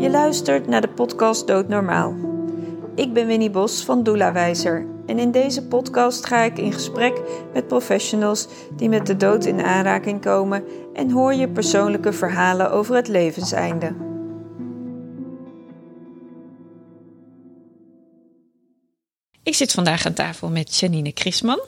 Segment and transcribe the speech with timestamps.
[0.00, 2.14] Je luistert naar de podcast Doodnormaal.
[2.94, 7.20] Ik ben Winnie Bos van Doula Wijzer en in deze podcast ga ik in gesprek
[7.52, 12.94] met professionals die met de dood in aanraking komen en hoor je persoonlijke verhalen over
[12.94, 13.94] het levenseinde.
[19.42, 21.60] Ik zit vandaag aan tafel met Janine Chrisman.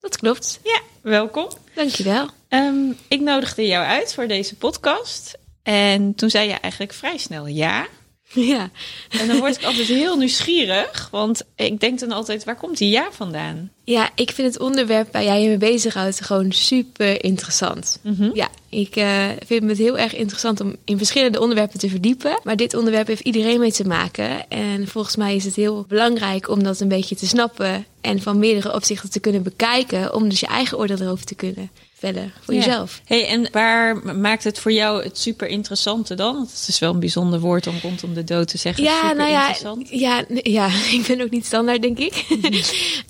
[0.00, 0.60] Dat klopt.
[0.62, 1.48] Ja, welkom.
[1.74, 2.28] Dankjewel.
[2.48, 5.40] Um, ik nodigde jou uit voor deze podcast.
[5.62, 7.86] En toen zei je eigenlijk vrij snel ja.
[8.34, 8.70] Ja.
[9.08, 12.90] En dan word ik altijd heel nieuwsgierig, want ik denk dan altijd, waar komt die
[12.90, 13.70] ja vandaan?
[13.84, 17.98] Ja, ik vind het onderwerp waar jij je mee bezighoudt gewoon super interessant.
[18.02, 18.30] Mhm.
[18.34, 22.40] Ja, ik uh, vind het heel erg interessant om in verschillende onderwerpen te verdiepen.
[22.42, 24.48] Maar dit onderwerp heeft iedereen mee te maken.
[24.48, 28.38] En volgens mij is het heel belangrijk om dat een beetje te snappen en van
[28.38, 31.70] meerdere opzichten te kunnen bekijken, om dus je eigen oordeel erover te kunnen
[32.02, 32.60] vellen voor Ja.
[32.60, 33.00] jezelf.
[33.04, 36.34] Hey, en waar maakt het voor jou het super interessante dan?
[36.34, 38.84] Want het is wel een bijzonder woord om rondom de dood te zeggen.
[38.84, 39.54] Ja, super nou ja,
[39.90, 40.66] ja, ja,
[40.98, 42.24] ik ben ook niet standaard, denk ik.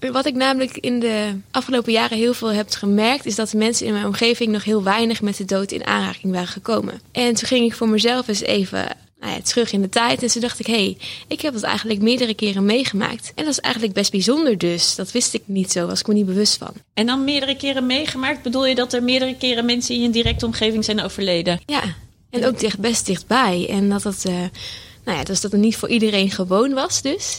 [0.12, 3.86] Wat ik namelijk in de afgelopen jaren heel veel heb gemerkt, is dat de mensen
[3.86, 7.00] in mijn omgeving nog heel weinig met de dood in aanraking waren gekomen.
[7.12, 8.86] En toen ging ik voor mezelf eens even
[9.22, 10.22] nou ja, terug in de tijd.
[10.22, 13.32] En toen dacht ik, hé, hey, ik heb dat eigenlijk meerdere keren meegemaakt.
[13.34, 14.94] En dat is eigenlijk best bijzonder dus.
[14.94, 16.72] Dat wist ik niet zo, was ik me niet bewust van.
[16.94, 20.46] En dan meerdere keren meegemaakt, bedoel je dat er meerdere keren mensen in je directe
[20.46, 21.60] omgeving zijn overleden?
[21.66, 21.82] Ja,
[22.30, 23.66] en ook dicht, best dichtbij.
[23.70, 24.34] En dat dat, eh,
[25.04, 27.38] nou ja, dus dat het niet voor iedereen gewoon was dus.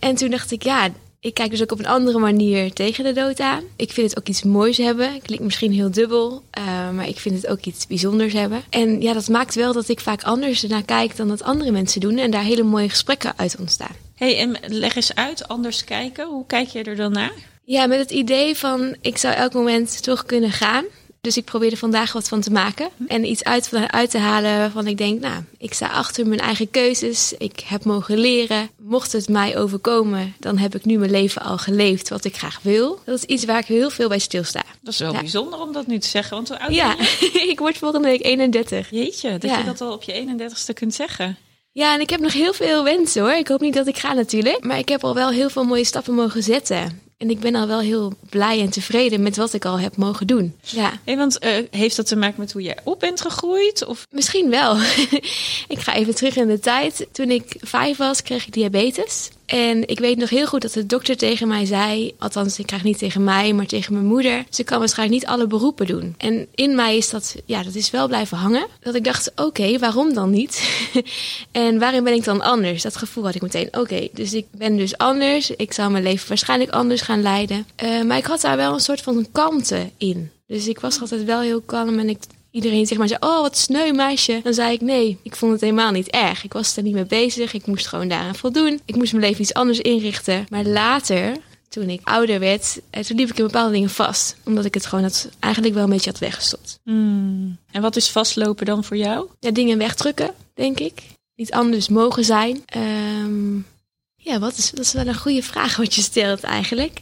[0.00, 0.88] En toen dacht ik, ja,
[1.22, 3.62] ik kijk dus ook op een andere manier tegen de dood aan.
[3.76, 5.20] Ik vind het ook iets moois hebben.
[5.22, 8.62] Klinkt misschien heel dubbel, eh, maar ik vind het ook iets bijzonders hebben.
[8.70, 12.00] En ja, dat maakt wel dat ik vaak anders ernaar kijk dan dat andere mensen
[12.00, 12.18] doen.
[12.18, 13.96] En daar hele mooie gesprekken uit ontstaan.
[14.14, 16.26] Hey, en leg eens uit, anders kijken.
[16.26, 17.32] Hoe kijk je er dan naar?
[17.64, 20.84] Ja, met het idee van ik zou elk moment toch kunnen gaan.
[21.22, 22.88] Dus ik probeer er vandaag wat van te maken.
[23.08, 26.70] En iets uit, uit te halen waarvan ik denk, nou, ik sta achter mijn eigen
[26.70, 27.34] keuzes.
[27.38, 28.70] Ik heb mogen leren.
[28.78, 32.58] Mocht het mij overkomen, dan heb ik nu mijn leven al geleefd wat ik graag
[32.62, 32.98] wil.
[33.04, 34.62] Dat is iets waar ik heel veel bij stilsta.
[34.80, 35.18] Dat is wel Ja.
[35.20, 36.96] bijzonder om dat nu te zeggen, want hoe oud Ja,
[37.52, 38.90] ik word volgende week 31.
[38.90, 39.58] Jeetje, dat Ja.
[39.58, 41.36] je dat al op je 31ste kunt zeggen.
[41.72, 43.32] Ja, en ik heb nog heel veel wensen hoor.
[43.32, 44.64] Ik hoop niet dat ik ga natuurlijk.
[44.64, 47.00] Maar ik heb al wel heel veel mooie stappen mogen zetten.
[47.22, 50.26] En ik ben al wel heel blij en tevreden met wat ik al heb mogen
[50.26, 50.54] doen.
[50.60, 50.92] Ja.
[51.04, 53.86] Hey, want eh, heeft dat te maken met hoe je op bent gegroeid?
[53.86, 54.76] Of Misschien wel.
[55.74, 57.06] ik ga even terug in de tijd.
[57.12, 59.30] Toen ik vijf was, kreeg ik diabetes.
[59.46, 62.82] En ik weet nog heel goed dat de dokter tegen mij zei, althans ik krijg
[62.82, 66.14] niet tegen mij, maar tegen mijn moeder, ze kan waarschijnlijk niet alle beroepen doen.
[66.18, 68.66] En in mij is dat, ja, dat is wel blijven hangen.
[68.80, 70.86] Dat ik dacht, oké, waarom dan niet?
[71.52, 72.82] en waarin ben ik dan anders?
[72.82, 75.50] Dat gevoel had ik meteen, oké, dus ik ben dus anders.
[75.50, 77.66] Ik zou mijn leven waarschijnlijk anders gaan leiden.
[77.76, 80.30] Eh, maar ik had daar wel een soort van kalmte in.
[80.46, 82.18] Dus ik was altijd wel heel kalm en ik
[82.52, 84.40] iedereen zeg maar zei, oh wat sneu meisje.
[84.42, 86.44] Dan zei ik nee, ik vond het helemaal niet erg.
[86.44, 88.80] Ik was er niet mee bezig, ik moest gewoon daaraan voldoen.
[88.84, 90.46] Ik moest mijn leven iets anders inrichten.
[90.50, 91.36] Maar later,
[91.68, 94.36] toen ik ouder werd, eh, toen liep ik in bepaalde dingen vast.
[94.44, 96.78] Omdat ik het gewoon had, eigenlijk wel een beetje had weggestopt.
[96.84, 97.58] Hmm.
[97.70, 99.28] En wat is vastlopen dan voor jou?
[99.40, 101.02] Ja, dingen wegdrukken, denk ik.
[101.34, 102.62] Niet anders mogen zijn.
[102.66, 103.58] Ehm,
[104.24, 107.00] ja, wat is, dat is wel een goede vraag wat je stelt eigenlijk.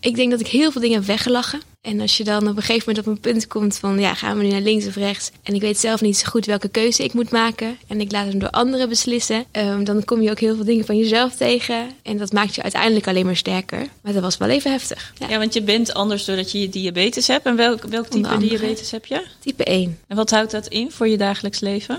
[0.00, 1.60] Ik denk dat ik heel veel dingen heb weggelachen.
[1.80, 3.98] En als je dan op een gegeven moment op een punt komt van...
[3.98, 5.30] ja, gaan we nu naar links of rechts?
[5.42, 7.78] En ik weet zelf niet zo goed welke keuze ik moet maken...
[7.86, 9.44] en ik laat hem door anderen beslissen...
[9.50, 11.90] ehm, dan kom je ook heel veel dingen van jezelf tegen...
[12.02, 13.88] en dat maakt je uiteindelijk alleen maar sterker.
[14.02, 15.12] Maar dat was wel even heftig.
[15.18, 17.46] Ja, Ja, want je bent anders doordat je je diabetes hebt.
[17.46, 19.22] En welk, welk type diabetes heb je?
[19.38, 19.98] Type 1.
[20.06, 21.98] En wat houdt dat in voor je dagelijks leven?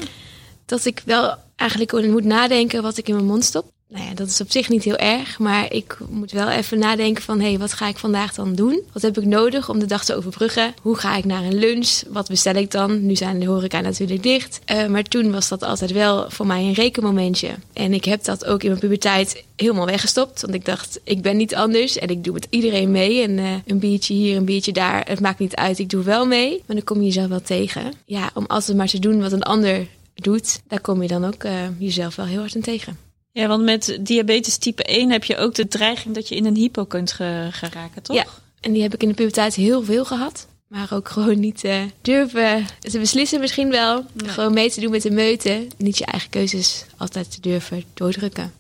[0.68, 3.72] dat ik wel eigenlijk moet nadenken wat ik in mijn mond stop.
[3.90, 7.24] Nou ja, dat is op zich niet heel erg, maar ik moet wel even nadenken
[7.24, 7.40] van...
[7.40, 8.82] hé, hey, wat ga ik vandaag dan doen?
[8.94, 10.74] Wat heb ik nodig om de dag te overbruggen?
[10.82, 12.02] Hoe ga ik naar een lunch?
[12.08, 13.06] Wat bestel ik dan?
[13.06, 14.60] Nu zijn de horeca natuurlijk dicht.
[14.66, 17.50] Eh, maar toen was dat altijd wel voor mij een rekenmomentje.
[17.74, 20.42] En ik heb dat ook in mijn puberteit helemaal weggestopt.
[20.42, 23.22] Want ik dacht, ik ben niet anders en ik doe met iedereen mee.
[23.22, 26.26] En eh, een biertje hier, een biertje daar, het maakt niet uit, ik doe wel
[26.26, 26.64] mee.
[26.66, 27.94] Maar dan kom je jezelf wel tegen.
[28.06, 31.44] Ja, om altijd maar te doen wat een ander doet, daar kom je dan ook
[31.44, 33.07] eh, jezelf wel heel hard in tegen.
[33.38, 36.56] Ja, want met diabetes type 1 heb je ook de dreiging dat je in een
[36.56, 38.16] hypo kunt ge- geraken, toch?
[38.16, 38.26] Ja,
[38.62, 40.48] en die heb ik in de puberteit heel veel gehad.
[40.68, 44.06] Maar ook gewoon niet eh, durven te beslissen misschien wel.
[44.14, 44.30] Nee.
[44.30, 45.68] Gewoon mee te doen met de meute.
[45.78, 48.54] Niet je eigen keuzes altijd te durven doordrukken.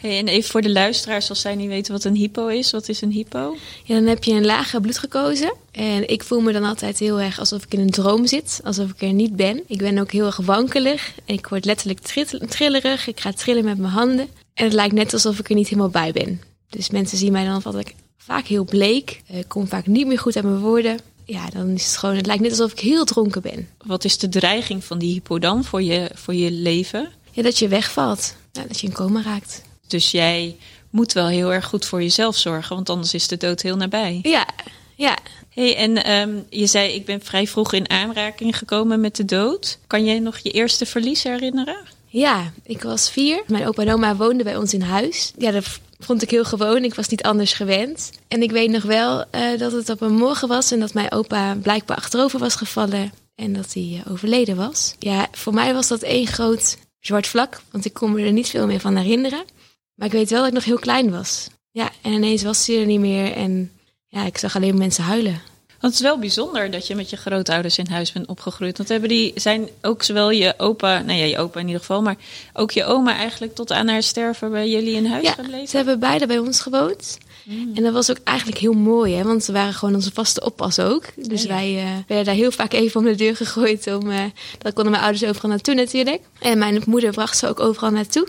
[0.00, 2.70] Hey, en even voor de luisteraars, als zij niet weten wat een hypo is.
[2.70, 3.56] Wat is een hypo?
[3.84, 5.54] Ja, dan heb je een lage bloedgekozen.
[5.70, 8.60] En ik voel me dan altijd heel erg alsof ik in een droom zit.
[8.64, 9.62] Alsof ik er niet ben.
[9.66, 11.12] Ik ben ook heel erg wankelig.
[11.24, 12.00] Ik word letterlijk
[12.48, 13.06] trillerig.
[13.06, 14.28] Ik ga trillen met mijn handen.
[14.54, 16.40] En het lijkt net alsof ik er niet helemaal bij ben.
[16.68, 19.22] Dus mensen zien mij dan altijd vaak heel bleek.
[19.26, 20.98] Ik kom vaak niet meer goed uit mijn woorden.
[21.24, 23.68] Ja, dan is het gewoon, het lijkt net alsof ik heel dronken ben.
[23.86, 27.08] Wat is de dreiging van die hypo dan voor je, voor je leven?
[27.30, 28.34] Ja, dat je wegvalt.
[28.52, 29.62] Ja, dat je in coma raakt.
[29.86, 30.56] Dus jij
[30.90, 34.18] moet wel heel erg goed voor jezelf zorgen, want anders is de dood heel nabij.
[34.22, 34.46] Ja,
[34.94, 35.18] ja.
[35.48, 39.78] Hey, en ehm, je zei, ik ben vrij vroeg in aanraking gekomen met de dood.
[39.86, 41.76] Kan jij nog je eerste verlies herinneren?
[42.06, 43.42] Ja, ik was vier.
[43.46, 45.32] Mijn opa en oma woonden bij ons in huis.
[45.38, 46.84] Ja, dat vond ik heel gewoon.
[46.84, 48.10] Ik was niet anders gewend.
[48.28, 51.12] En ik weet nog wel eh, dat het op een morgen was en dat mijn
[51.12, 54.94] opa blijkbaar achterover was gevallen en dat hij eh, overleden was.
[54.98, 58.48] Ja, voor mij was dat één groot zwart vlak, want ik kon me er niet
[58.48, 59.44] veel meer van herinneren.
[59.94, 61.48] Maar ik weet wel dat ik nog heel klein was.
[61.70, 63.72] Ja, en ineens was hij er niet meer en
[64.08, 65.40] ja, ik zag alleen mensen huilen.
[65.84, 68.76] Want het is wel bijzonder dat je met je grootouders in huis bent opgegroeid.
[68.76, 72.02] Want hebben die zijn ook zowel je opa, nou ja, je opa in ieder geval,
[72.02, 72.16] maar
[72.52, 75.68] ook je oma eigenlijk tot aan haar sterven bij jullie in huis ja, gebleven?
[75.68, 77.18] Ze hebben beide bij ons gewoond.
[77.44, 77.70] Mm.
[77.74, 79.22] En dat was ook eigenlijk heel mooi, hè?
[79.22, 81.04] want ze waren gewoon onze vaste oppas ook.
[81.16, 81.54] Dus Ja, ja.
[81.54, 83.86] wij eh, werden daar heel vaak even om de deur gegooid.
[83.86, 84.24] Om, eh
[84.58, 86.22] dat konden mijn ouders overal naartoe natuurlijk.
[86.38, 88.28] En mijn moeder bracht ze ook overal naartoe.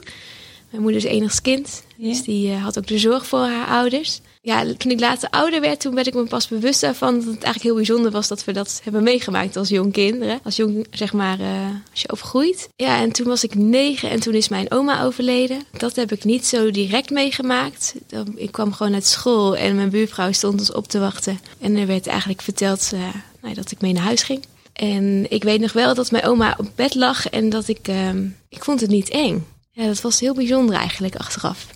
[0.76, 4.22] Mijn moeder is enigst kind, dus die eh, had ook de zorg voor haar ouders.
[4.42, 7.44] Ja, toen ik later ouder werd, toen werd ik me pas bewust daarvan dat het
[7.44, 10.40] eigenlijk heel bijzonder was dat we dat hebben meegemaakt als jong kinderen.
[10.44, 11.48] Als jong, zeg maar, eh,
[11.92, 12.70] als je opgroeit.
[12.76, 15.62] Ja, en toen was ik negen en toen is mijn oma overleden.
[15.78, 17.96] Dat heb ik niet zo direct meegemaakt.
[18.36, 21.40] Ik kwam gewoon uit school en mijn buurvrouw stond ons op te wachten.
[21.60, 23.00] En er werd eigenlijk verteld eh,
[23.42, 24.46] nou, dat ik mee naar huis ging.
[24.74, 28.26] En ik weet nog wel dat mijn oma op bed lag en dat ik, ehm,
[28.50, 29.46] ik vond het niet eng.
[29.76, 31.68] Ja, dat was heel bijzonder eigenlijk achteraf.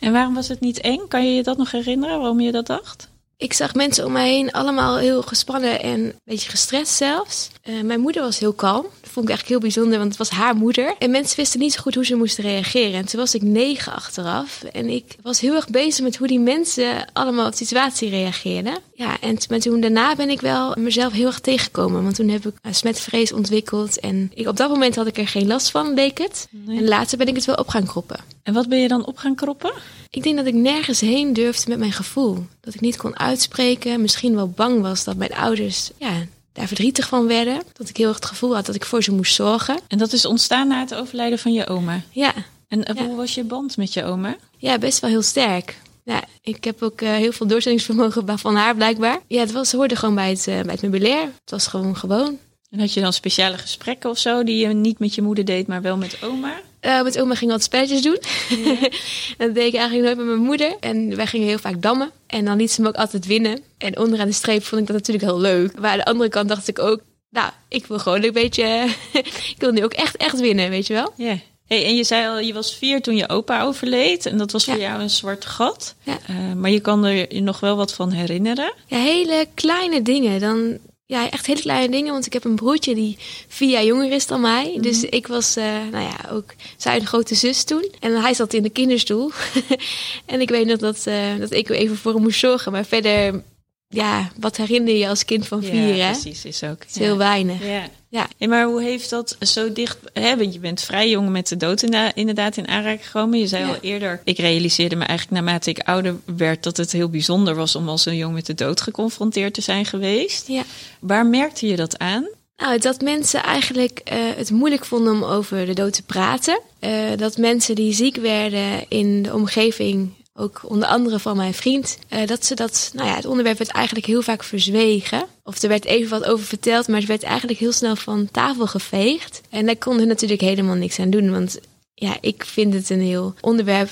[0.00, 1.08] En waarom was het niet eng?
[1.08, 3.08] Kan je je dat nog herinneren, waarom je dat dacht?
[3.36, 7.50] Ik zag mensen om mij heen allemaal heel gespannen en een beetje gestrest zelfs.
[7.62, 8.86] Eh, mijn moeder was heel kalm.
[9.16, 10.94] Vond ik eigenlijk heel bijzonder, want het was haar moeder.
[10.98, 12.94] En mensen wisten niet zo goed hoe ze moesten reageren.
[12.94, 14.62] En toen was ik negen achteraf.
[14.62, 18.78] En ik was heel erg bezig met hoe die mensen allemaal op de situatie reageerden.
[18.94, 22.02] Ja, en maar toen daarna ben ik wel mezelf heel erg tegengekomen.
[22.02, 24.00] Want toen heb ik een smetvrees ontwikkeld.
[24.00, 26.48] En ik, op dat moment had ik er geen last van, leek het.
[26.50, 26.78] Nee.
[26.78, 28.20] En later ben ik het wel op gaan kroppen.
[28.42, 29.72] En wat ben je dan op gaan kroppen?
[30.10, 32.46] Ik denk dat ik nergens heen durfde met mijn gevoel.
[32.60, 34.00] Dat ik niet kon uitspreken.
[34.00, 37.62] Misschien wel bang was dat mijn ouders ja, daar verdrietig van werden.
[37.72, 39.78] Dat ik heel erg het gevoel had dat ik voor ze moest zorgen.
[39.88, 42.00] En dat is ontstaan na het overlijden van je oma.
[42.10, 42.32] Ja,
[42.68, 43.04] En eh, Ja.
[43.06, 44.36] hoe was je band met je oma?
[44.56, 45.78] ja best wel heel sterk.
[46.04, 49.20] Ja, ik heb ook eh, heel veel doorzettingsvermogen van haar blijkbaar.
[49.26, 51.20] Ja, het was, ze hoorde gewoon bij het, eh, bij het meubilair.
[51.22, 52.38] Het was gewoon gewoon.
[52.70, 55.66] En had je dan speciale gesprekken of zo die je niet met je moeder deed,
[55.66, 56.60] maar wel met oma?
[56.86, 58.18] Eh, met oma ging wat spelletjes doen.
[59.38, 60.76] dat deed ik eigenlijk nooit met mijn moeder.
[60.80, 62.10] En wij gingen heel vaak dammen.
[62.26, 63.60] En dan liet ze me ook altijd winnen.
[63.78, 65.78] En onderaan de streep vond ik dat natuurlijk heel leuk.
[65.80, 67.00] Maar aan de andere kant dacht ik ook...
[67.30, 68.88] Nou, ik wil gewoon een beetje...
[69.54, 71.12] ik wil nu ook echt, echt winnen, weet je wel?
[71.16, 71.38] Ja.
[71.66, 74.26] Hey, en je zei al, je was vier toen je opa overleed.
[74.26, 74.80] En dat was voor Ja.
[74.80, 75.94] jou een zwart gat.
[76.02, 76.18] Ja.
[76.26, 78.72] Eh, maar je kan er je nog wel wat van herinneren.
[78.86, 80.40] Ja, hele kleine dingen.
[80.40, 82.12] Dan, ja, echt hele kleine dingen.
[82.12, 83.16] Want ik heb een broertje die
[83.48, 84.78] vier jaar jonger is dan mij.
[84.80, 87.92] Dus ik was, eh, nou ja, ook zijn grote zus toen.
[88.00, 89.30] En hij zat in de kinderstoel.
[90.26, 92.72] en ik weet nog dat, eh, dat ik even voor hem moest zorgen.
[92.72, 93.42] Maar verder,
[93.88, 96.02] ja, wat herinner je als kind van vier, hè?
[96.02, 96.84] Het precies, is ook.
[96.88, 97.64] is heel weinig.
[97.66, 97.88] Ja.
[98.08, 98.28] Ja.
[98.38, 99.98] Hey, maar hoe heeft dat zo dicht...
[100.12, 101.82] Hè, want je bent vrij jong met de dood
[102.14, 103.38] inderdaad in aanraking gekomen.
[103.38, 103.68] Je zei Ja.
[103.68, 106.62] al eerder, ik realiseerde me eigenlijk naarmate ik ouder werd...
[106.62, 109.84] dat het heel bijzonder was om als een jong met de dood geconfronteerd te zijn
[109.84, 110.48] geweest.
[110.48, 110.62] Ja.
[111.00, 112.28] Waar merkte je dat aan?
[112.56, 116.60] Nou, dat mensen eigenlijk eh, het moeilijk vonden om over de dood te praten.
[116.78, 121.98] Eh, dat mensen die ziek werden in de omgeving, ook onder andere van mijn vriend,
[122.08, 125.26] eh, dat ze dat, nou ja, het onderwerp werd eigenlijk heel vaak verzwegen.
[125.44, 128.66] Of er werd even wat over verteld, maar het werd eigenlijk heel snel van tafel
[128.66, 129.40] geveegd.
[129.50, 131.58] En daar konden natuurlijk helemaal niks aan doen, want
[131.94, 133.90] ja, ik vind het een heel onderwerp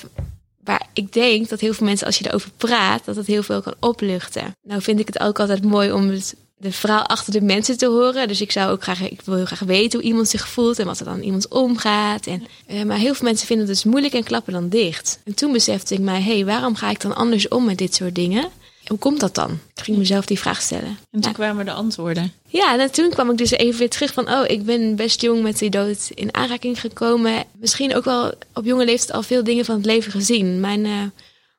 [0.65, 3.63] waar ik denk dat heel veel mensen, als je erover praat, dat het heel veel
[3.63, 4.57] kan opluchten.
[4.63, 7.87] Nou vind ik het ook altijd mooi om het, de verhaal achter de mensen te
[7.87, 8.29] horen.
[8.29, 10.87] Dus ik zou ook graag, ik wil heel graag weten hoe iemand zich voelt en
[10.87, 12.27] wat er dan iemand omgaat.
[12.27, 15.19] En, eh, maar heel veel mensen vinden het dus moeilijk en klappen dan dicht.
[15.25, 17.95] En toen besefte ik mij, hé, hey, waarom ga ik dan anders om met dit
[17.95, 18.49] soort dingen?
[18.87, 19.51] Hoe komt dat dan?
[19.75, 20.99] Ik ging mezelf die vraag stellen.
[21.11, 21.33] En toen Ja.
[21.33, 22.33] kwamen de antwoorden.
[22.49, 24.29] Ja, en toen kwam ik dus even weer terug van...
[24.29, 27.45] oh, ik ben best jong met die dood in aanraking gekomen.
[27.53, 30.61] Misschien ook wel op jonge leeftijd al veel dingen van het leven gezien.
[30.61, 30.93] Mijn eh,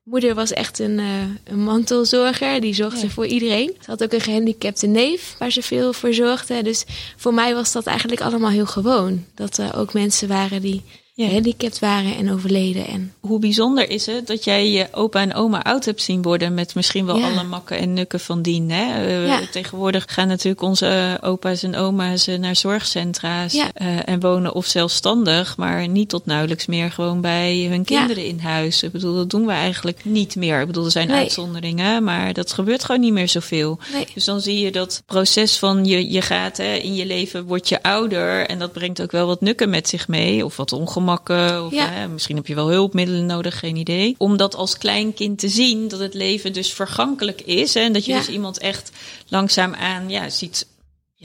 [0.05, 1.05] moeder was echt een, eh,
[1.43, 2.61] een mantelzorger.
[2.61, 3.09] Die zorgde Ja.
[3.11, 3.71] voor iedereen.
[3.79, 6.63] Ze had ook een gehandicapte neef waar ze veel voor zorgde.
[6.63, 6.85] Dus
[7.15, 9.25] voor mij was dat eigenlijk allemaal heel gewoon.
[9.35, 10.81] Dat er ook mensen waren die.
[11.23, 12.87] Gehandicapt waren en overleden.
[12.87, 16.53] En Hoe bijzonder is het dat jij je opa en oma oud hebt zien worden
[16.53, 17.31] met misschien wel Ja.
[17.31, 18.71] alle makken en nukken van dien.
[18.71, 19.05] Hè?
[19.05, 19.41] Eh, Ja.
[19.51, 20.87] Tegenwoordig gaan natuurlijk onze
[21.21, 23.73] eh, opa's en oma's eh, naar zorgcentra's Ja.
[24.05, 28.83] en wonen of zelfstandig, maar niet tot nauwelijks meer gewoon bij hun kinderen in huis.
[28.83, 30.61] Ik bedoel, dat doen we eigenlijk niet meer.
[30.61, 31.17] Ik bedoel, er zijn Nee.
[31.17, 33.79] uitzonderingen, maar dat gebeurt gewoon niet meer zoveel.
[33.93, 37.45] nee, Dus dan zie je dat proces van je, je gaat hè, in je leven,
[37.45, 38.47] word je ouder.
[38.47, 40.45] En dat brengt ook wel wat nukken met zich mee.
[40.45, 41.89] Of wat ongemak Of Ja.
[41.89, 44.15] hè, misschien heb je wel hulpmiddelen nodig, geen idee.
[44.17, 47.73] Om dat als kleinkind te zien, dat het leven dus vergankelijk is.
[47.73, 48.17] Hè, en dat je Ja.
[48.17, 48.91] dus iemand echt
[49.27, 50.67] langzaamaan ja, ziet...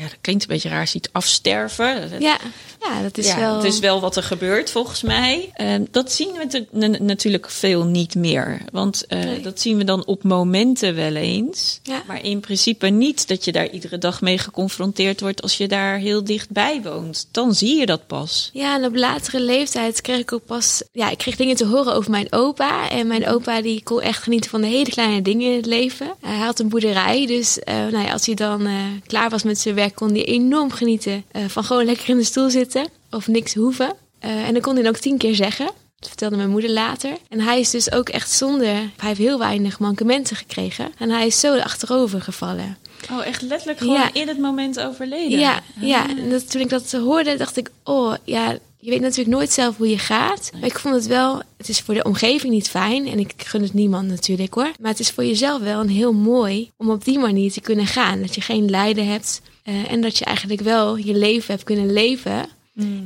[0.01, 2.11] Ja, dat klinkt een beetje raar, ziet afsterven.
[2.21, 2.39] Ja,
[2.81, 3.57] ja dat is ja, wel...
[3.57, 5.51] het is wel wat er gebeurt volgens mij.
[5.55, 8.61] En dat zien we natuurlijk veel niet meer.
[8.73, 9.41] Want eh, Nee.
[9.41, 11.81] dat zien we dan op momenten wel eens.
[11.83, 12.03] Ja.
[12.07, 15.99] Maar in principe niet dat je daar iedere dag mee geconfronteerd wordt als je daar
[15.99, 17.29] heel dichtbij woont.
[17.31, 18.51] Dan zie je dat pas.
[18.53, 20.83] Ja, en op latere leeftijd kreeg ik ook pas...
[20.93, 22.91] Ja, ik kreeg dingen te horen over mijn opa.
[22.91, 26.15] En mijn opa die kon echt genieten van de hele kleine dingen in het leven.
[26.21, 28.75] Hij had een boerderij, dus eh, nou ja, als hij dan eh,
[29.07, 29.89] klaar was met zijn werk...
[29.95, 32.89] kon hij enorm genieten eh, van gewoon lekker in de stoel zitten.
[33.11, 33.93] Of niks hoeven.
[34.19, 35.71] Eh, en dan kon hij dan ook tien keer zeggen.
[35.99, 37.17] Dat vertelde mijn moeder later.
[37.29, 38.67] En hij is dus ook echt zonder...
[38.75, 40.93] Hij heeft heel weinig mankementen gekregen.
[40.99, 42.77] En hij is zo achterover gevallen.
[43.11, 44.11] Oh, echt letterlijk gewoon Ja.
[44.13, 45.39] in het moment overleden.
[45.39, 46.09] Ja, ja.
[46.09, 49.77] En dat, toen ik dat hoorde, dacht ik, oh ja, je weet natuurlijk nooit zelf
[49.77, 50.51] hoe je gaat.
[50.53, 53.07] Maar ik vond het wel, het is voor de omgeving niet fijn.
[53.09, 54.71] En ik gun het niemand natuurlijk hoor.
[54.81, 57.87] Maar het is voor jezelf wel een heel mooi om op die manier te kunnen
[57.87, 58.21] gaan.
[58.21, 59.41] Dat je geen lijden hebt.
[59.63, 62.47] Eh, en dat je eigenlijk wel je leven hebt kunnen leven.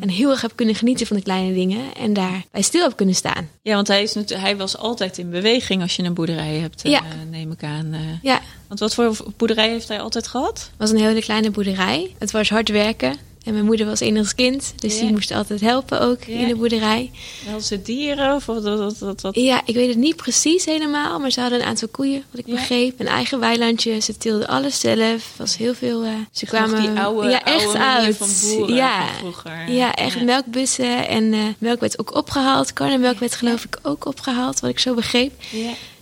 [0.00, 1.94] En heel erg hebt kunnen genieten van de kleine dingen.
[1.94, 3.48] En daarbij stil hebt kunnen staan.
[3.62, 6.90] Ja, want hij, is hij was altijd in beweging als je een boerderij hebt, eh,
[7.30, 7.92] neem ik aan.
[7.92, 8.00] eh.
[8.22, 10.58] Ja, Want wat voor boerderij heeft hij altijd gehad?
[10.58, 12.14] het was een hele kleine boerderij.
[12.18, 13.16] Het was hard werken.
[13.44, 14.72] En mijn moeder was enigszins kind.
[14.76, 17.10] Dus die moest altijd helpen ook in de boerderij.
[17.44, 18.62] Hadden ze dieren of wat,
[18.98, 19.34] wat, wat?
[19.34, 22.46] Ja, ik weet het niet precies helemaal, maar ze hadden een aantal koeien, wat ik
[22.46, 23.00] begreep.
[23.00, 25.32] Een eigen weilandje, ze tilden alles zelf.
[25.36, 26.02] Was heel veel.
[26.04, 26.80] eh, ze kwamen.
[26.80, 28.16] die oude, ja, echt oude oud.
[28.16, 29.06] van boeren ja.
[29.06, 29.70] van vroeger.
[29.70, 31.08] Ja, echt melkbussen.
[31.08, 32.72] En eh, melk werd ook opgehaald.
[32.72, 35.32] Karnemelk werd geloof ik ook opgehaald, wat ik zo begreep.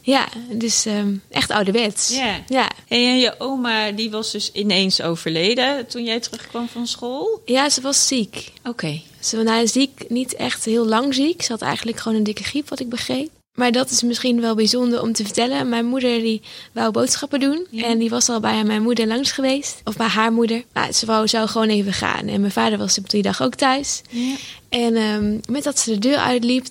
[0.02, 0.28] Ja.
[0.50, 2.08] Dus ehm, echt ouderwets.
[2.08, 2.40] Ja.
[2.48, 2.70] Ja.
[2.88, 7.42] En je oma die was dus ineens overleden toen jij terugkwam van school?
[7.44, 8.52] ja, ze was ziek.
[8.64, 9.00] Oké.
[9.20, 11.42] Ze was nou, ziek, niet echt heel lang ziek.
[11.42, 13.30] Ze had eigenlijk gewoon een dikke griep, wat ik begreep.
[13.54, 15.68] Maar dat is misschien wel bijzonder om te vertellen.
[15.68, 16.42] Mijn moeder die
[16.72, 17.66] wou boodschappen doen.
[17.70, 17.84] Ja.
[17.84, 19.80] En die was al bij mijn moeder langs geweest.
[19.84, 20.64] Of bij haar moeder.
[20.72, 22.28] Maar ze wou, zou gewoon even gaan.
[22.28, 24.02] En mijn vader was op die dag ook thuis.
[24.08, 24.34] Ja.
[24.68, 26.66] En ehm, met dat ze de deur uitliep,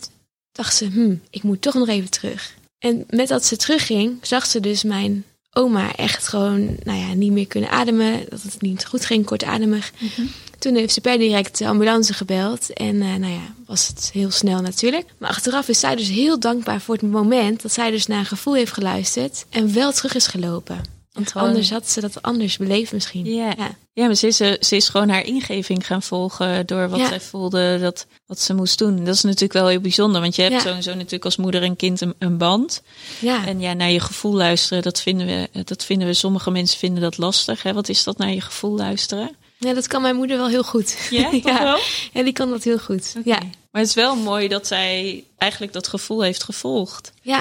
[0.51, 0.85] dacht ze...
[0.85, 2.53] Hm, ik moet toch nog even terug.
[2.81, 6.77] En met dat ze terugging, zag ze dus mijn oma echt gewoon...
[6.83, 8.25] Nou ja, niet meer kunnen ademen.
[8.29, 9.91] Dat het niet goed ging, kortademig.
[10.59, 12.73] Toen heeft ze per direct de ambulance gebeld.
[12.73, 15.05] En eh, nou ja, was het heel snel natuurlijk.
[15.17, 18.25] Maar achteraf is zij dus heel dankbaar voor het moment dat zij dus naar een
[18.25, 19.45] gevoel heeft geluisterd.
[19.49, 21.00] En wel terug is gelopen.
[21.11, 23.25] Want Gewoon- anders had ze dat anders beleefd misschien.
[23.25, 23.53] Ja.
[23.57, 23.75] ja.
[23.93, 27.07] Ja, maar ze is, eh, ze is gewoon haar ingeving gaan volgen door wat Ja.
[27.07, 29.03] zij voelde dat wat ze moest doen.
[29.05, 30.59] Dat is natuurlijk wel heel bijzonder, want je hebt Ja.
[30.59, 32.81] sowieso natuurlijk als moeder en kind een, een band.
[33.19, 33.45] ja.
[33.45, 37.01] En ja, naar je gevoel luisteren, dat vinden we, dat vinden we, sommige mensen vinden
[37.01, 37.63] dat lastig.
[37.63, 37.73] Hè?
[37.73, 39.35] Wat is dat naar je gevoel luisteren?
[39.57, 40.97] Ja, dat kan mijn moeder wel heel goed.
[41.09, 41.79] Ja, toch wel?
[42.13, 43.15] Ja, die kan dat heel goed.
[43.25, 43.37] Ja.
[43.71, 47.11] Maar het is wel mooi dat zij eigenlijk dat gevoel heeft gevolgd.
[47.21, 47.35] ja,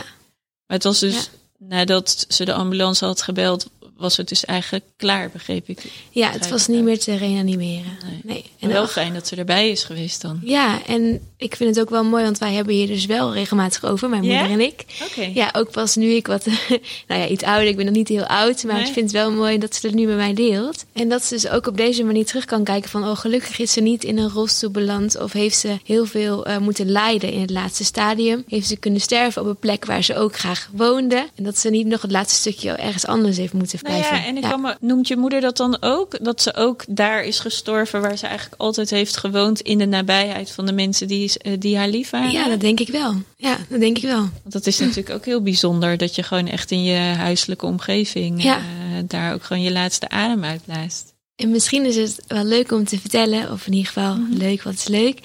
[0.66, 1.20] Maar het was dus Ja.
[1.68, 5.92] Nadat ze de ambulance had gebeld, was het dus eigenlijk klaar, begreep ik.
[6.10, 7.98] ja, het was niet meer te reanimeren.
[8.04, 8.20] Nee.
[8.22, 8.44] Nee.
[8.58, 10.40] En wel fijn dat ze erbij is geweest dan.
[10.44, 13.84] Ja, en ik vind het ook wel mooi, want wij hebben hier dus wel regelmatig
[13.84, 14.84] over, mijn moeder en ik.
[15.34, 16.44] Ja, ook pas nu ik wat,
[17.08, 17.66] nou ja, iets ouder.
[17.68, 18.86] Ik ben nog niet heel oud, maar Nee.
[18.86, 20.84] ik vind het wel mooi dat ze het nu met mij deelt.
[20.92, 23.72] En dat ze dus ook op deze manier terug kan kijken van, oh gelukkig is
[23.72, 27.40] ze niet in een rolstoel beland of heeft ze heel veel eh, moeten lijden in
[27.40, 28.44] het laatste stadium.
[28.48, 31.26] Heeft ze kunnen sterven op een plek waar ze ook graag woonde.
[31.34, 34.16] En dat ze niet nog het laatste stukje ergens anders heeft moeten Nou blijven.
[34.16, 34.50] ja, en ik ja.
[34.50, 36.24] kan me, noemt je moeder dat dan ook?
[36.24, 40.50] Dat ze ook daar is gestorven waar ze eigenlijk altijd heeft gewoond in de nabijheid
[40.50, 42.30] van de mensen die, eh, die haar lief waren?
[42.30, 43.14] ja, dat denk ik wel.
[43.36, 44.18] Ja, dat denk ik wel.
[44.20, 48.42] Want dat is natuurlijk ook heel bijzonder dat je gewoon echt in je huiselijke omgeving
[48.42, 48.56] Ja.
[48.56, 48.62] eh,
[49.06, 51.08] daar ook gewoon je laatste adem uitblaast.
[51.36, 54.74] En misschien is het wel leuk om te vertellen, of in ieder geval leuk, wat
[54.74, 55.18] is leuk.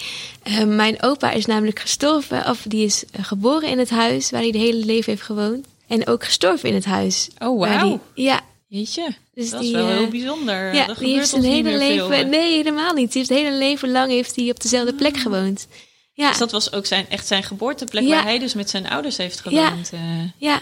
[0.43, 4.51] Eh, mijn opa is namelijk gestorven, of die is geboren in het huis waar hij
[4.51, 5.65] de hele leven heeft gewoond.
[5.87, 7.29] En ook gestorven in het huis.
[7.37, 7.99] Oh, wauw.
[8.13, 10.73] die- ja, Jeetje, dus dat die, is wel heel bijzonder.
[10.75, 12.29] ja, dat die heeft zijn hele veel, leven.
[12.29, 13.11] nee, helemaal niet.
[13.11, 15.67] Die heeft het hele leven lang heeft hij op dezelfde plek gewoond.
[16.17, 18.09] Ja, Dus dat was ook zijn, echt zijn geboorteplek Ja.
[18.09, 19.89] waar hij dus met zijn ouders heeft gewoond.
[19.93, 19.99] eh.
[20.37, 20.61] ja.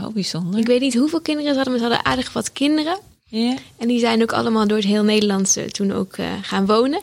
[0.00, 0.60] oh, bijzonder.
[0.60, 2.98] Ik weet niet hoeveel kinderen ze hadden, maar ze hadden aardig wat kinderen.
[3.26, 3.54] Ja.
[3.78, 7.00] En die zijn ook allemaal door het heel Nederland eh, toen ook eh, gaan wonen.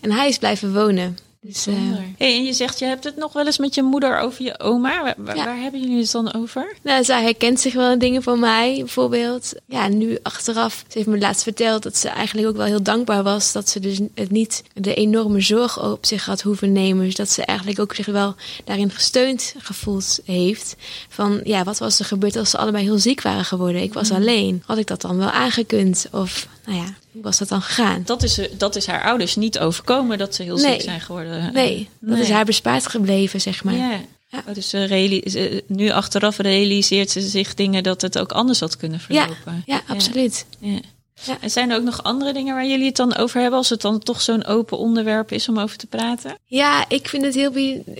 [0.00, 1.18] En hij is blijven wonen.
[1.40, 1.74] Dus, eh.
[2.18, 4.60] Hey, en je zegt, je hebt het nog wel eens met je moeder over je
[4.60, 5.02] oma.
[5.02, 5.44] Waar, waar, Ja.
[5.44, 6.76] waar hebben jullie het dan over?
[6.82, 9.52] Nou, zij herkent zich wel in dingen van mij, bijvoorbeeld.
[9.66, 13.22] Ja, nu achteraf, ze heeft me laatst verteld dat ze eigenlijk ook wel heel dankbaar
[13.22, 17.04] was dat ze dus het niet de enorme zorg op zich had hoeven nemen.
[17.04, 20.76] Dus dat ze eigenlijk ook zich wel daarin gesteund gevoeld heeft.
[21.08, 23.82] Van ja, wat was er gebeurd als ze allebei heel ziek waren geworden?
[23.82, 24.62] Ik was alleen.
[24.66, 26.06] Had ik dat dan wel aangekund?
[26.12, 28.02] Of nou ja, Hoe was dat dan gegaan?
[28.04, 30.72] Dat is, dat is haar ouders niet overkomen dat ze heel Nee.
[30.72, 31.52] ziek zijn geworden.
[31.52, 33.74] Nee, dat is haar bespaard gebleven, zeg maar.
[33.76, 34.00] Ja.
[34.30, 34.42] Ja.
[34.48, 38.76] Oh, dus ze ze- nu achteraf realiseert ze zich dingen dat het ook anders had
[38.76, 39.62] kunnen Ja, verlopen.
[39.66, 40.46] ja, absoluut.
[40.58, 40.78] Ja.
[41.26, 41.36] Ja.
[41.40, 43.80] En zijn er ook nog andere dingen waar jullie het dan over hebben, als het
[43.80, 46.38] dan toch zo'n open onderwerp is om over te praten?
[46.44, 47.56] Ja, ik vind, het heel,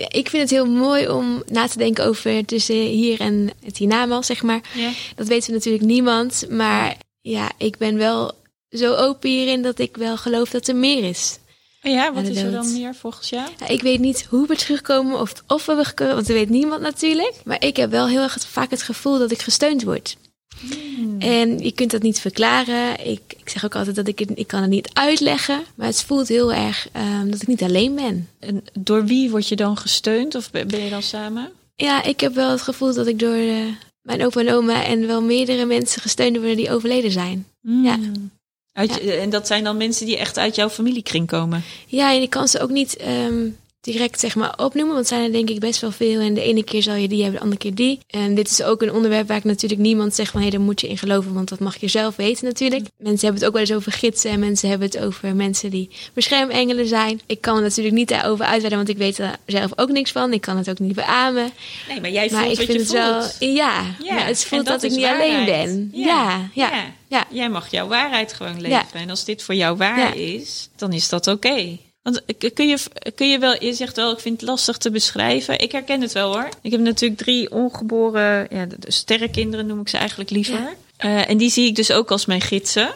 [0.09, 4.27] ik vind het heel mooi om na te denken over tussen hier en het hiernamaals,
[4.27, 4.61] zeg maar.
[4.75, 4.91] Ja.
[5.17, 8.33] Dat weet natuurlijk niemand, maar ja, ik ben wel
[8.71, 11.39] zo open hierin dat ik wel geloof dat er meer is.
[11.83, 13.49] Ja, wat is er dan meer volgens jou?
[13.59, 16.81] Ja, ik weet niet hoe we terugkomen of of we gekomen, want dat weet niemand
[16.83, 17.35] natuurlijk.
[17.45, 20.17] Maar ik heb wel heel erg het- vaak het gevoel dat ik gesteund word.
[21.19, 23.07] En je kunt dat niet verklaren.
[23.07, 25.63] Ik, ik zeg ook altijd dat ik het, ik kan het niet uitleggen.
[25.75, 28.29] Maar het voelt heel erg ehm, dat ik niet alleen ben.
[28.41, 31.51] En door wie word je dan gesteund of ben je dan samen?
[31.75, 33.57] Ja, ik heb wel het gevoel dat ik door eh,
[34.03, 37.47] mijn opa en oma en wel meerdere mensen gesteund worden die overleden zijn.
[37.63, 37.99] Ja.
[39.21, 41.65] En dat zijn dan mensen die echt uit jouw familiekring komen?
[41.87, 43.49] Ja, en ik kan ze ook niet ehm,
[43.81, 46.21] direct zeg maar opnoemen, want zijn er denk ik best wel veel.
[46.21, 47.99] En de ene keer zal je die hebben, de andere keer die.
[48.07, 50.81] En dit is ook een onderwerp waar ik natuurlijk niemand zeg van hé, daar moet
[50.81, 52.87] je in geloven, want dat mag je zelf weten natuurlijk.
[52.99, 55.91] Mensen hebben het ook wel eens over gidsen en mensen hebben het over mensen die
[56.15, 57.21] beschermengelen zijn.
[57.27, 60.33] Ik kan natuurlijk niet daarover uitweiden, want ik weet er zelf ook niks van.
[60.33, 61.51] Ik kan het ook niet beamen.
[61.89, 64.45] Nee, maar jij Maar voelt ik wat vind je het wel, ja, Ja, maar het
[64.45, 65.91] voelt dat, dat ik niet alleen ben.
[65.93, 66.85] Ja, Ja, ja, ja.
[67.09, 67.27] ja.
[67.31, 68.71] Jij mag jouw waarheid gewoon leven.
[68.71, 68.87] Ja.
[68.93, 70.13] En als dit voor jou waar Ja.
[70.13, 71.79] is, dan is dat oké.
[72.09, 72.79] Want kun je,
[73.15, 75.59] kun je wel, je zegt wel, ik vind het lastig te beschrijven.
[75.59, 76.49] Ik herken het wel hoor.
[76.63, 80.55] Ik heb natuurlijk drie ongeboren, ja, de, de sterrenkinderen noem ik ze eigenlijk liever.
[80.55, 80.75] Ja.
[80.97, 82.89] Eh, en die zie ik dus ook als mijn gidsen.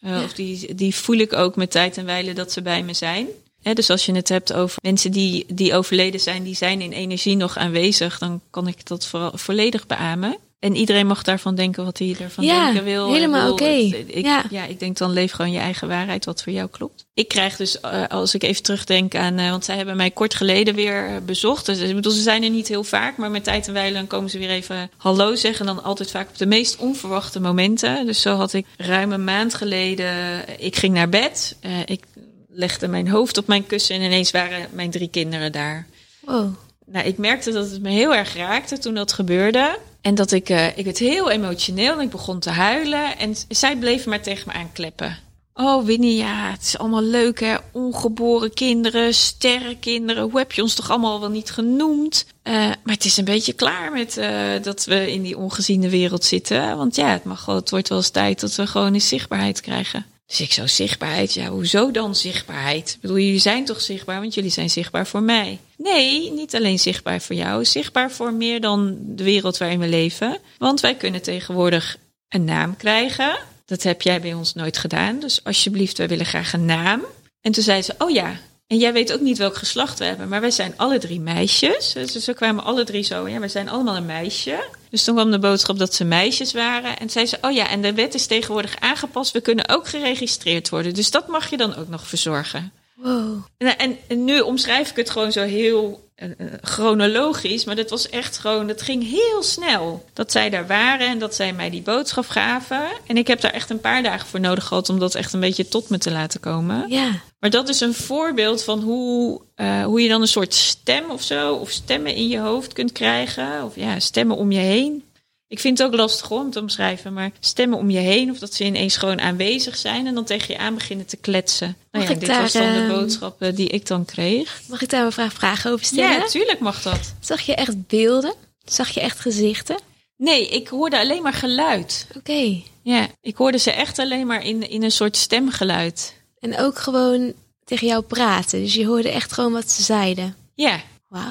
[0.00, 0.24] Eh, Ja.
[0.24, 3.26] Of die, die voel ik ook met tijd en wijle dat ze bij me zijn.
[3.62, 6.92] Hè, dus als je het hebt over mensen die, die overleden zijn, die zijn in
[6.92, 10.36] energie nog aanwezig, dan kan ik dat vooral volledig beamen.
[10.60, 13.12] En iedereen mag daarvan denken wat hij ervan Ja, denken wil.
[13.12, 13.90] helemaal oké.
[14.06, 14.44] Ja.
[14.50, 14.64] ja.
[14.64, 17.06] ik denk dan leef gewoon je eigen waarheid wat voor jou klopt.
[17.14, 20.34] Ik krijg dus, eh, als ik even terugdenk aan, eh, want zij hebben mij kort
[20.34, 21.66] geleden weer eh, bezocht.
[21.66, 24.06] Dus ik bedoel, ze zijn er niet heel vaak, maar met tijd en wijle dan
[24.06, 25.66] komen ze weer even hallo zeggen.
[25.66, 28.06] En dan altijd vaak op de meest onverwachte momenten.
[28.06, 31.56] Dus zo had ik ruim een maand geleden, ik ging naar bed.
[31.84, 32.04] Ik
[32.48, 35.86] legde mijn hoofd op mijn kussen en ineens waren mijn drie kinderen daar.
[36.20, 36.54] Wow.
[36.86, 39.78] Nou, ik merkte dat het me heel erg raakte toen dat gebeurde.
[40.00, 43.18] En dat ik, eh, ik werd heel emotioneel en ik begon te huilen.
[43.18, 45.18] En zij bleven maar tegen me aankleppen.
[45.54, 47.56] Oh, Winnie, ja, het is allemaal leuk hè.
[47.72, 50.22] Ongeboren kinderen, sterrenkinderen.
[50.22, 52.26] Hoe heb je ons toch allemaal wel niet genoemd?
[52.42, 56.24] Eh, maar het is een beetje klaar met eh, dat we in die ongeziene wereld
[56.24, 56.76] zitten.
[56.76, 59.60] Want ja, het, mag wel, het wordt wel eens tijd dat we gewoon eens zichtbaarheid
[59.60, 60.06] krijgen.
[60.26, 62.90] Dus ik zo zichtbaarheid, ja, hoezo dan zichtbaarheid?
[62.94, 65.58] Ik bedoel, jullie zijn toch zichtbaar, want jullie zijn zichtbaar voor mij.
[65.82, 70.38] Nee, niet alleen zichtbaar voor jou, zichtbaar voor meer dan de wereld waarin we leven.
[70.58, 71.96] Want wij kunnen tegenwoordig
[72.28, 73.38] een naam krijgen.
[73.64, 75.20] Dat heb jij bij ons nooit gedaan.
[75.20, 77.04] Dus alsjeblieft, wij willen graag een naam.
[77.40, 80.28] En toen zei ze, oh ja, en jij weet ook niet welk geslacht we hebben,
[80.28, 81.92] maar wij zijn alle drie meisjes.
[81.92, 84.64] Dus ze kwamen alle drie zo, ja, wij zijn allemaal een meisje.
[84.90, 86.98] Dus toen kwam de boodschap dat ze meisjes waren.
[86.98, 89.32] En zei ze, oh ja, en de wet is tegenwoordig aangepast.
[89.32, 90.94] We kunnen ook geregistreerd worden.
[90.94, 92.72] Dus dat mag je dan ook nog verzorgen.
[93.02, 93.44] Wow.
[93.58, 97.64] En, en, en nu omschrijf ik het gewoon zo heel eh, eh, chronologisch.
[97.64, 100.04] Maar dat was echt gewoon, het ging heel snel.
[100.12, 102.82] Dat zij daar waren en dat zij mij die boodschap gaven.
[103.06, 105.40] En ik heb daar echt een paar dagen voor nodig gehad om dat echt een
[105.40, 106.88] beetje tot me te laten komen.
[106.88, 107.10] Ja.
[107.38, 111.22] Maar dat is een voorbeeld van hoe, eh, hoe je dan een soort stem of
[111.22, 113.64] zo, of stemmen in je hoofd kunt krijgen.
[113.64, 115.04] Of ja, stemmen om je heen.
[115.50, 118.38] Ik vind het ook lastig hoor, om te omschrijven, maar stemmen om je heen, of
[118.38, 121.66] dat ze ineens gewoon aanwezig zijn en dan tegen je aan beginnen te kletsen.
[121.66, 124.04] Nou Mag ja, ik dit daar, was dan de ehm, boodschap eh, die ik dan
[124.04, 124.60] kreeg.
[124.68, 126.10] Mag ik daar een vraag, vragen over stellen?
[126.10, 127.14] Ja, natuurlijk mag dat.
[127.20, 128.34] Zag je echt beelden?
[128.64, 129.76] Zag je echt gezichten?
[130.16, 132.06] Nee, ik hoorde alleen maar geluid.
[132.16, 132.60] Oké.
[132.82, 136.14] Ja, ik hoorde ze echt alleen maar in, in een soort stemgeluid.
[136.38, 137.32] En ook gewoon
[137.64, 138.60] tegen jou praten.
[138.60, 140.36] Dus je hoorde echt gewoon wat ze zeiden.
[140.54, 140.80] Ja,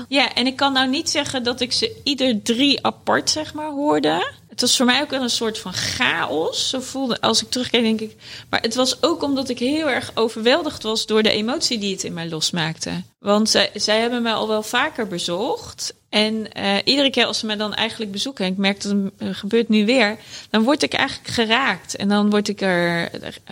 [0.07, 3.69] Ja, en ik kan nou niet zeggen dat ik ze ieder drie apart, zeg maar,
[3.69, 4.31] hoorde.
[4.49, 6.69] Het was voor mij ook wel een soort van chaos.
[6.69, 8.15] Zo voelde, als ik terugkeek, denk ik.
[8.49, 12.03] Maar het was ook omdat ik heel erg overweldigd was door de emotie die het
[12.03, 13.03] in mij losmaakte.
[13.19, 15.93] Want zij, zij hebben mij al wel vaker bezocht.
[16.09, 19.11] En eh, iedere keer als ze mij dan eigenlijk bezoeken, en ik merk dat het
[19.17, 20.17] eh, gebeurt nu weer,
[20.49, 21.95] dan word ik eigenlijk geraakt.
[21.95, 23.09] En dan word ik er,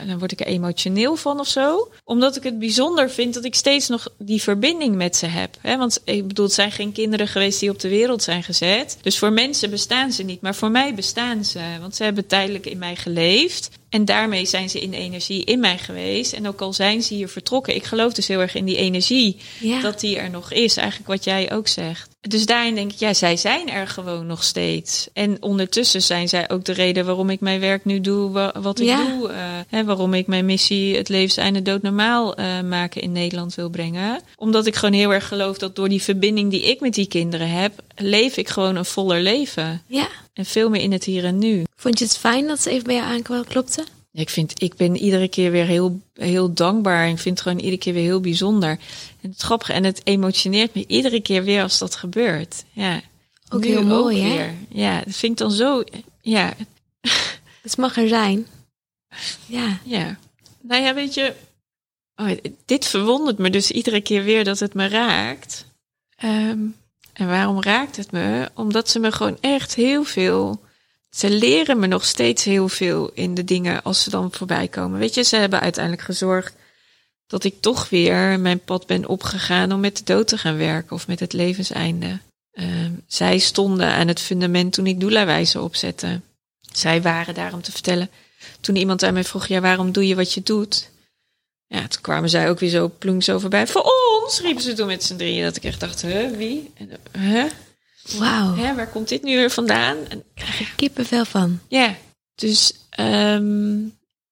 [0.08, 1.92] dan word ik er emotioneel van of zo.
[2.04, 5.58] Omdat ik het bijzonder vind dat ik steeds nog die verbinding met ze heb.
[5.62, 8.98] Want ik bedoel, het zijn geen kinderen geweest die op de wereld zijn gezet.
[9.02, 11.62] Dus voor mensen bestaan ze niet, maar voor mij bestaan ze.
[11.82, 13.70] Want ze hebben tijdelijk in mij geleefd.
[13.98, 16.34] En daarmee zijn ze in energie in mij geweest.
[16.34, 19.38] En ook al zijn ze hier vertrokken, ik geloof dus heel erg in die energie
[19.60, 19.82] Ja.
[19.82, 20.78] dat die er nog is.
[20.78, 22.10] Eigenlijk wat jij ook zegt.
[22.22, 25.08] Dus daarin denk ik, ja, zij zijn er gewoon nog steeds.
[25.14, 28.80] En ondertussen zijn zij ook de reden waarom ik mijn werk nu doe, wa- wat
[28.80, 29.06] ik Ja.
[29.08, 29.30] doe.
[29.30, 34.20] eh, hè, waarom ik mijn missie het levenseinde doodnormaal eh maken in Nederland wil brengen.
[34.36, 37.50] Omdat ik gewoon heel erg geloof dat door die verbinding die ik met die kinderen
[37.50, 39.82] heb, leef ik gewoon een voller leven.
[39.88, 40.08] Ja.
[40.34, 41.64] En veel meer in het hier en nu.
[41.76, 43.84] Vond je het fijn dat ze even bij jou aanklopte?
[44.18, 47.10] Ik, vind, ik ben iedere keer weer heel, heel dankbaar.
[47.10, 48.70] Ik vind het gewoon iedere keer weer heel bijzonder.
[49.22, 52.64] En het grappige en het emotioneert me iedere keer weer als dat gebeurt.
[52.72, 53.02] Ja.
[53.50, 54.54] Ook Nu heel mooi, hè?
[54.70, 55.84] Ja, dat vind ik dan zo.
[56.22, 56.54] Ja,
[57.62, 58.48] Het mag er zijn.
[59.46, 59.80] Ja.
[59.84, 60.18] ja.
[60.62, 61.34] Nou ja, weet je.
[62.16, 62.32] Oh,
[62.66, 65.66] dit verwondert me dus iedere keer weer dat het me raakt.
[66.16, 66.60] Ehm,
[67.14, 68.50] en waarom raakt het me?
[68.54, 70.62] Omdat ze me gewoon echt heel veel.
[71.18, 75.00] Ze leren me nog steeds heel veel in de dingen als ze dan voorbij komen.
[75.00, 76.56] Weet je, ze hebben uiteindelijk gezorgd
[77.28, 80.96] dat ik toch weer mijn pad ben opgegaan om met de dood te gaan werken
[80.96, 82.20] of met het levenseinde.
[82.52, 86.22] Ehm, zij stonden aan het fundament toen ik doulawijzen opzette.
[86.72, 88.10] Zij waren daar om te vertellen.
[88.62, 90.90] Toen iemand aan mij vroeg, ja, waarom doe je wat je doet?
[91.68, 93.68] Ja, toen kwamen zij ook weer zo plunks over bij.
[93.68, 93.92] Voor
[94.24, 95.44] ons, riepen ze toen met z'n drieën.
[95.44, 96.72] Dat ik echt dacht, huh, wie?
[96.74, 97.52] En, Huh?
[98.16, 98.56] Wauw.
[98.56, 99.98] Waar komt dit nu weer vandaan?
[100.08, 100.24] En,
[100.76, 101.60] Kippenvel van.
[101.68, 101.96] ja,
[102.36, 103.78] dus, ehm,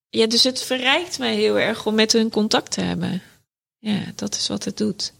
[0.09, 3.21] ja, dus het verrijkt mij heel erg om met hun contact te hebben.
[3.79, 5.13] Ja, dat is wat het doet.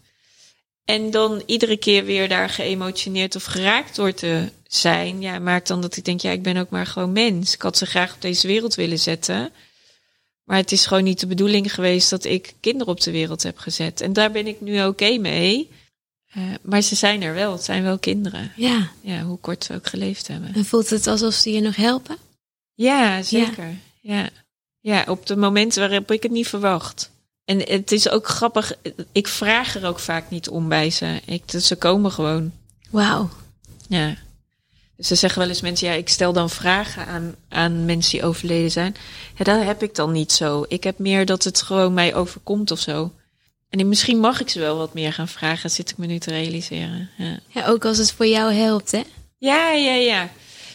[0.84, 5.80] En dan iedere keer weer daar geëmotioneerd of geraakt door te zijn, ja, maakt dan
[5.80, 7.54] dat ik denk, ja, ik ben ook maar gewoon mens.
[7.54, 9.52] Ik had ze graag op deze wereld willen zetten.
[10.44, 13.58] Maar het is gewoon niet de bedoeling geweest dat ik kinderen op de wereld heb
[13.58, 14.00] gezet.
[14.00, 15.70] En daar ben ik nu oké mee.
[16.36, 17.52] Eh, maar ze zijn er wel.
[17.52, 18.52] Het zijn wel kinderen.
[18.56, 18.90] Ja.
[19.00, 20.54] Ja, hoe kort ze ook geleefd hebben.
[20.54, 22.16] En voelt het alsof ze je nog helpen?
[22.74, 23.74] Ja, zeker.
[24.00, 24.28] Ja.
[24.80, 25.04] ja.
[25.08, 27.10] op de momenten waarop ik het niet verwacht.
[27.44, 28.72] En het is ook grappig,
[29.12, 31.20] ik vraag er ook vaak niet om bij ze.
[31.24, 32.52] Ik, dus ze komen gewoon.
[32.90, 33.28] Wauw.
[33.88, 34.16] Ja.
[34.96, 38.24] Dus ze zeggen wel eens mensen, ja, ik stel dan vragen aan, aan mensen die
[38.24, 38.96] overleden zijn.
[39.36, 40.64] Ja, dat heb ik dan niet zo.
[40.68, 43.12] Ik heb meer dat het gewoon mij overkomt of zo.
[43.70, 46.30] En misschien mag ik ze wel wat meer gaan vragen, zit ik me nu te
[46.30, 47.10] realiseren.
[47.16, 47.38] Ja.
[47.48, 49.02] Ja, ook als het voor jou helpt, hè?
[49.38, 50.28] Ja, ja, ja.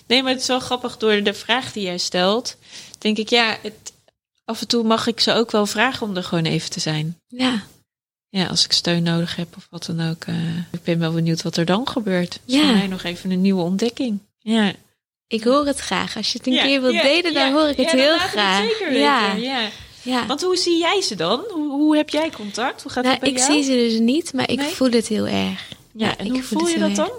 [0.07, 2.57] Nee, maar het is wel grappig door de vraag die jij stelt.
[2.97, 3.93] Denk ik, ja, het,
[4.45, 7.17] af en toe mag ik ze ook wel vragen om er gewoon even te zijn.
[7.27, 7.61] Ja.
[8.29, 10.23] Ja, als ik steun nodig heb of wat dan ook.
[10.23, 10.35] eh,
[10.71, 12.39] ik ben wel benieuwd wat er dan gebeurt.
[12.45, 12.61] Is Ja.
[12.67, 14.19] voor mij nog even een nieuwe ontdekking.
[14.39, 14.73] Ja.
[15.27, 16.15] Ik hoor het graag.
[16.17, 17.53] Als je het een Ja, keer wilt ja, delen, dan ja.
[17.53, 18.61] hoor ik het Ja, heel het graag.
[18.69, 19.69] zeker weten, ja.
[20.03, 20.25] Ja.
[20.25, 21.43] Want hoe zie jij ze dan?
[21.49, 22.83] Hoe, hoe heb jij contact?
[22.83, 23.51] Hoe gaat Nou, het bij ik jou?
[23.53, 24.69] zie ze dus niet, maar ik Nee?
[24.69, 25.67] voel het heel erg.
[25.91, 26.97] Ja, en ik hoe voel je dat erg.
[26.97, 27.09] dan?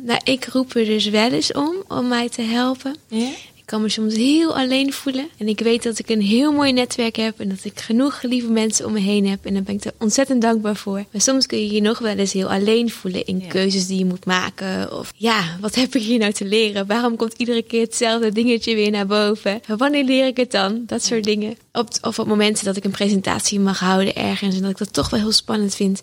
[0.00, 2.96] Nou, ik roep er dus wel eens om, om mij te helpen.
[3.08, 3.28] Ja?
[3.64, 5.28] Ik kan me soms heel alleen voelen.
[5.38, 7.40] En ik weet dat ik een heel mooi netwerk heb.
[7.40, 9.44] En dat ik genoeg lieve mensen om me heen heb.
[9.44, 11.04] En daar ben ik er ontzettend dankbaar voor.
[11.10, 13.46] Maar soms kun je je nog wel eens heel alleen voelen in Ja.
[13.48, 14.98] keuzes die je moet maken.
[14.98, 16.86] Of ja, wat heb ik hier nou te leren?
[16.86, 19.60] Waarom komt iedere keer hetzelfde dingetje weer naar boven?
[19.66, 20.82] Wanneer leer ik het dan?
[20.86, 21.56] Dat soort dingen.
[21.72, 24.54] Op, of op momenten dat ik een presentatie mag houden ergens.
[24.56, 26.02] En dat ik dat toch wel heel spannend vind.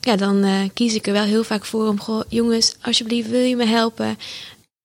[0.00, 3.40] Ja, dan eh, kies ik er wel heel vaak voor om gewoon, jongens, alsjeblieft, wil
[3.40, 4.18] je me helpen?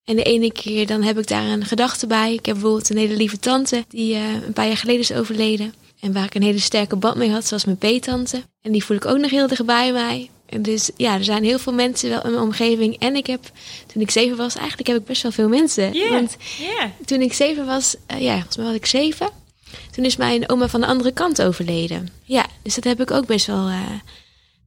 [0.05, 2.33] En de ene keer dan heb ik daar een gedachte bij.
[2.33, 5.73] Ik heb bijvoorbeeld een hele lieve tante die eh, een paar jaar geleden is overleden.
[5.99, 8.43] En waar ik een hele sterke band mee had, zoals mijn peetante.
[8.61, 10.29] En die voel ik ook nog heel dichtbij mij.
[10.45, 12.95] En dus ja, er zijn heel veel mensen wel in mijn omgeving.
[12.99, 13.51] En ik heb,
[13.93, 15.93] toen ik zeven was, eigenlijk heb ik best wel veel mensen.
[15.93, 16.09] Ja.
[16.09, 16.91] Want Ja.
[17.05, 19.29] toen ik zeven was, eh, ja, volgens mij was ik zeven.
[19.91, 22.09] Toen is mijn oma van de andere kant overleden.
[22.23, 23.79] Ja, dus dat heb ik ook best wel eh,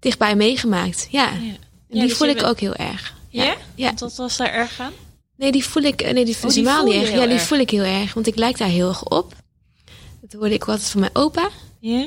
[0.00, 1.08] dichtbij meegemaakt.
[1.10, 1.56] Ja, en
[1.88, 3.14] die dus voel ik bent- ook heel erg.
[3.28, 3.56] Ja?
[3.74, 3.86] ja.
[3.86, 4.92] Want wat was daar erg aan?
[5.36, 7.42] Nee, die voel ik, nee, die, Oh, die helemaal voel niet heel Ja, die erg.
[7.46, 9.34] voel ik heel erg, want ik lijk daar heel erg op.
[10.20, 11.50] Dat hoorde ik altijd van mijn opa.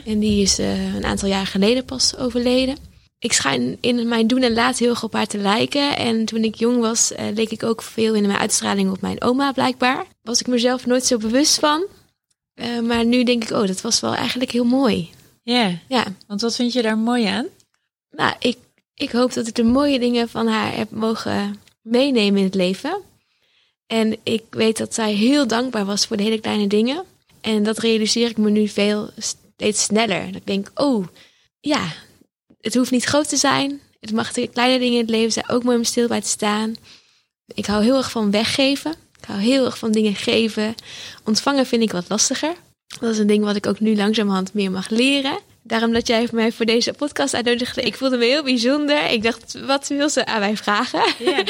[0.05, 2.77] En die is eh, een aantal jaar geleden pas overleden.
[3.19, 5.97] Ik schijn in mijn doen en laten heel erg op haar te lijken.
[5.97, 9.21] En toen ik jong was, eh, leek ik ook veel in mijn uitstraling op mijn
[9.21, 10.05] oma blijkbaar.
[10.21, 11.85] Was ik mezelf nooit zo bewust van.
[12.53, 15.09] Eh, maar nu denk ik, oh, dat was wel eigenlijk heel mooi.
[15.43, 15.71] Ja.
[15.87, 17.45] Ja, Want wat vind je daar mooi aan?
[18.09, 18.57] nou, ik,
[18.95, 23.01] ik hoop dat ik de mooie dingen van haar heb mogen meenemen in het leven.
[23.87, 27.03] En ik weet dat zij heel dankbaar was voor de hele kleine dingen.
[27.41, 30.25] En dat realiseer ik me nu veel steeds sneller.
[30.25, 31.07] Dat ik denk, oh,
[31.59, 31.93] ja,
[32.61, 33.81] het hoeft niet groot te zijn.
[33.99, 36.27] Het mag de kleine dingen in het leven zijn ook mooi om stil bij te
[36.27, 36.75] staan.
[37.53, 38.91] Ik hou heel erg van weggeven.
[39.19, 40.75] Ik hou heel erg van dingen geven.
[41.23, 42.55] Ontvangen vind ik wat lastiger.
[42.99, 45.39] Dat is een ding wat ik ook nu langzamerhand meer mag leren.
[45.67, 47.81] Daarom dat jij mij voor deze podcast uitnodigde.
[47.81, 49.09] Ik voelde me heel bijzonder.
[49.11, 51.01] Ik dacht, wat wil ze aan mij vragen?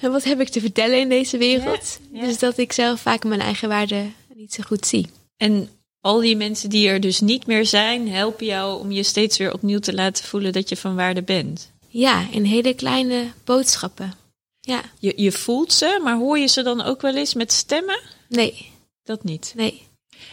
[0.00, 1.98] En wat heb ik te vertellen in deze wereld?
[2.10, 5.06] Dus dat ik zelf vaak mijn eigen waarde niet zo goed zie.
[5.36, 5.68] En
[6.00, 9.52] al die mensen die er dus niet meer zijn, helpen jou om je steeds weer
[9.52, 11.70] opnieuw te laten voelen dat je van waarde bent.
[11.88, 14.14] Ja, in hele kleine boodschappen.
[14.60, 18.00] Ja, Je, je voelt ze, maar hoor je ze dan ook wel eens met stemmen?
[18.28, 18.70] nee,
[19.02, 19.52] Dat niet.
[19.56, 19.88] nee.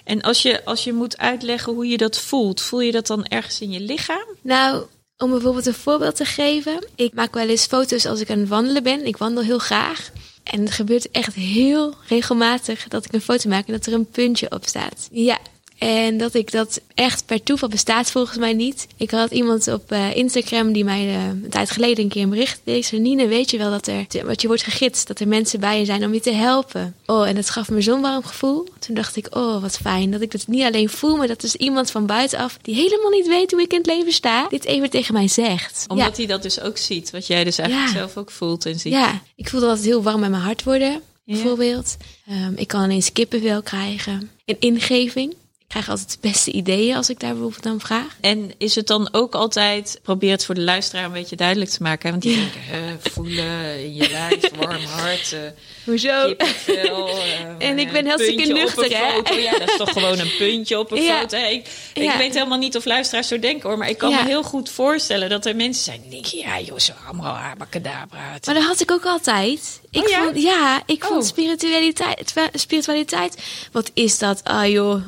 [0.08, 3.26] En als je, als je moet uitleggen hoe je dat voelt, voel je dat dan
[3.26, 4.26] ergens in je lichaam?
[4.42, 4.86] Nou,
[5.18, 6.88] om bijvoorbeeld een voorbeeld te geven.
[6.96, 9.06] Ik maak wel eens foto's als ik aan het wandelen ben.
[9.06, 10.12] Ik wandel heel graag.
[10.44, 14.10] En het gebeurt echt heel regelmatig dat ik een foto maak en dat er een
[14.10, 15.08] puntje op staat.
[15.12, 15.38] Ja.
[15.78, 18.88] En dat ik dat echt per toeval bestaat volgens mij niet.
[18.98, 22.30] Ik had iemand op eh, Instagram die mij eh, een tijd geleden een keer een
[22.30, 22.92] bericht deed.
[22.92, 25.86] Nine, weet je wel dat er, wat je wordt gegidst, dat er mensen bij je
[25.86, 26.96] zijn om je te helpen.
[27.06, 28.68] Oh, en dat gaf me zo'n warm gevoel.
[28.80, 31.56] Toen dacht ik, oh, wat fijn dat ik dat niet alleen voel, maar dat is
[31.56, 34.90] iemand van buitenaf die helemaal niet weet hoe ik in het leven sta, dit even
[34.90, 35.86] tegen mij zegt.
[35.88, 36.14] Omdat ja.
[36.16, 37.98] hij dat dus ook ziet, wat jij dus eigenlijk Ja.
[37.98, 38.94] zelf ook voelt en ziet.
[38.94, 41.00] Ja, ik voelde altijd heel warm in mijn hart worden, Ja.
[41.34, 41.98] bijvoorbeeld.
[42.28, 44.30] Ehm, ik kan ineens kippenvel krijgen.
[44.46, 45.36] Een ingeving.
[45.68, 48.16] Ik krijg altijd de beste ideeën als ik daar bijvoorbeeld aan vraag.
[48.22, 51.84] En is het dan ook altijd, probeer het voor de luisteraar een beetje duidelijk te
[51.84, 52.06] maken.
[52.06, 52.12] hè?
[52.12, 55.40] Want die denken, hè, voelen in je lijf, warm hart, eh,
[55.86, 56.26] Hoezo?
[56.26, 57.08] kippenvel.
[57.08, 59.40] eh, En ik eh, ben hartstikke puntje op nuchter, hè?
[59.40, 61.20] Ja, dat is toch gewoon een puntje op een Ja.
[61.20, 61.38] foto.
[61.38, 61.48] hè?
[61.48, 62.18] Ik, ik Ja.
[62.18, 63.78] weet helemaal niet of luisteraars zo denken hoor.
[63.78, 66.78] Maar ik kan me heel goed voorstellen dat er mensen zijn die denken, ja joh,
[66.80, 68.20] zo allemaal abacadabra.
[68.46, 69.82] Maar dat had ik ook altijd.
[69.92, 70.24] Ik Oh ja?
[70.24, 71.10] vond, ja, ik Oh.
[71.10, 73.44] vond spiritualiteit, spiritualiteit.
[73.72, 74.44] Wat is dat?
[74.44, 75.02] Ah joh,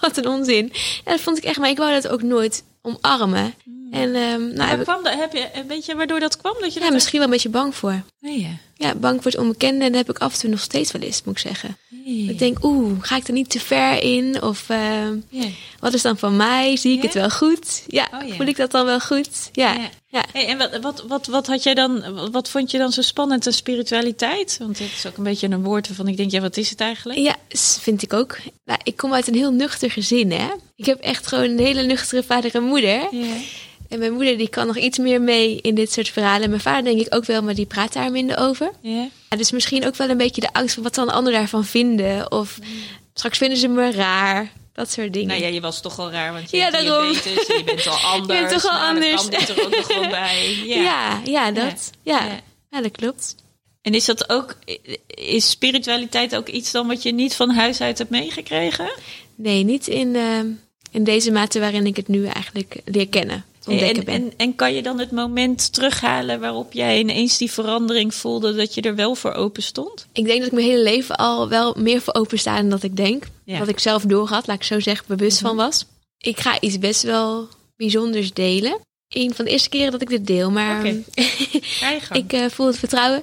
[0.00, 0.70] wat een onzin.
[1.04, 3.54] Ja, dat vond ik echt, maar ik wou dat ook nooit omarmen.
[3.90, 6.54] En ehm, nou, heb ik- kwam dat, heb je, weet je waardoor dat kwam?
[6.60, 8.02] Dat je ja, dat misschien wel een beetje bang voor.
[8.20, 8.48] Nee, ja.
[8.76, 9.84] Ja, bang voor het onbekende.
[9.84, 11.76] En dat heb ik af en toe nog steeds wel eens, moet ik zeggen.
[11.88, 12.28] Nee.
[12.30, 14.42] Ik denk, oeh, ga ik er niet te ver in?
[14.42, 15.16] Of ehm,
[15.80, 16.76] wat is dan van mij?
[16.76, 17.82] Zie ik het wel goed?
[17.86, 18.34] Ja, Oh, ja.
[18.34, 19.28] voel ik dat dan wel goed?
[19.52, 19.76] Ja,
[20.08, 20.24] Ja.
[20.32, 23.46] Hey, en wat, wat, wat, wat had jij dan, wat- vond je dan zo spannend
[23.46, 24.56] aan spiritualiteit?
[24.60, 26.80] Want dit is ook een beetje een woord waarvan ik denk, ja, wat is het
[26.80, 27.18] eigenlijk?
[27.18, 27.36] Ja,
[27.80, 28.38] vind ik ook.
[28.64, 30.48] Nou, ik kom uit een heel nuchter gezin, hè.
[30.76, 33.08] Ik heb echt gewoon een hele nuchtere vader en moeder.
[33.90, 36.48] En mijn moeder die kan nog iets meer mee in dit soort verhalen.
[36.50, 38.70] Mijn vader denk ik ook wel, maar die praat daar minder over.
[38.80, 41.64] Ja, dus misschien ook wel een beetje de angst van wat zal een ander daarvan
[41.64, 42.32] vinden.
[42.32, 42.58] Of
[43.14, 44.52] straks vinden ze me raar.
[44.72, 45.28] Dat soort dingen.
[45.28, 47.12] Nou ja, je was toch al raar, want je Ja, hebt daarom.
[47.12, 48.52] diabetes en je bent al anders.
[48.52, 49.48] toch al Nou, dan anders.
[49.48, 50.56] er ook nog wel bij.
[50.64, 50.82] Ja.
[50.82, 51.90] ja, ja, dat.
[52.02, 52.24] Ja.
[52.24, 52.40] Ja.
[52.70, 52.80] Ja.
[52.80, 53.34] dat klopt.
[53.82, 54.54] En is dat ook,
[55.06, 58.90] is spiritualiteit ook iets dan wat je niet van huis uit hebt meegekregen?
[59.34, 60.46] Nee, niet in, ehm,
[60.90, 63.44] in deze mate waarin ik het nu eigenlijk leer kennen.
[63.70, 64.14] Ontdekken En, ben.
[64.14, 68.74] en, en kan je dan het moment terughalen waarop jij ineens die verandering voelde dat
[68.74, 70.06] je er wel voor open stond?
[70.12, 72.96] Ik denk dat ik mijn hele leven al wel meer voor opensta dan dat ik
[72.96, 73.24] denk.
[73.44, 73.58] Ja.
[73.58, 75.86] Wat ik zelf doorhad, laat ik zo zeggen, bewust van was.
[76.18, 78.80] Ik ga iets best wel bijzonders delen.
[79.08, 81.04] Een van de eerste keren dat ik dit deel, maar gang.
[82.24, 83.22] ik eh, voel het vertrouwen.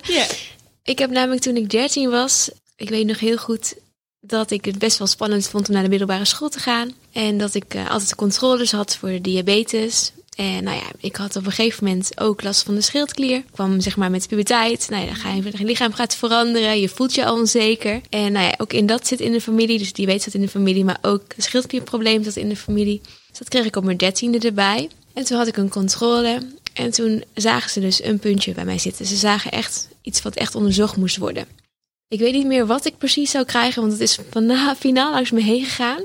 [0.84, 3.76] Ik heb namelijk toen ik 13 was, ik weet nog heel goed
[4.20, 6.92] dat ik het best wel spannend vond om naar de middelbare school te gaan.
[7.12, 10.12] En dat ik eh, altijd controles had voor de diabetes.
[10.38, 13.38] En nou ja, ik had op een gegeven moment ook last van de schildklier.
[13.38, 14.88] Ik kwam zeg maar met puberteit.
[14.90, 16.80] Nou ja, dan ga je, je lichaam gaat veranderen.
[16.80, 18.02] Je voelt je al onzeker.
[18.10, 19.78] En nou ja, ook in dat zit in de familie.
[19.78, 20.86] Dus diabetes zit in de familie.
[20.86, 23.02] Maar ook een schildklierprobleem zat in de familie.
[23.30, 24.90] Dus dat kreeg ik op mijn dertiende erbij.
[25.14, 26.40] En toen had ik een controle.
[26.74, 29.06] En toen zagen ze dus een puntje bij mij zitten.
[29.06, 31.48] Ze zagen echt iets wat echt onderzocht moest worden.
[32.10, 35.32] Ik weet niet meer wat ik precies zou krijgen, want het is van finaal langs
[35.32, 36.02] me heen gegaan.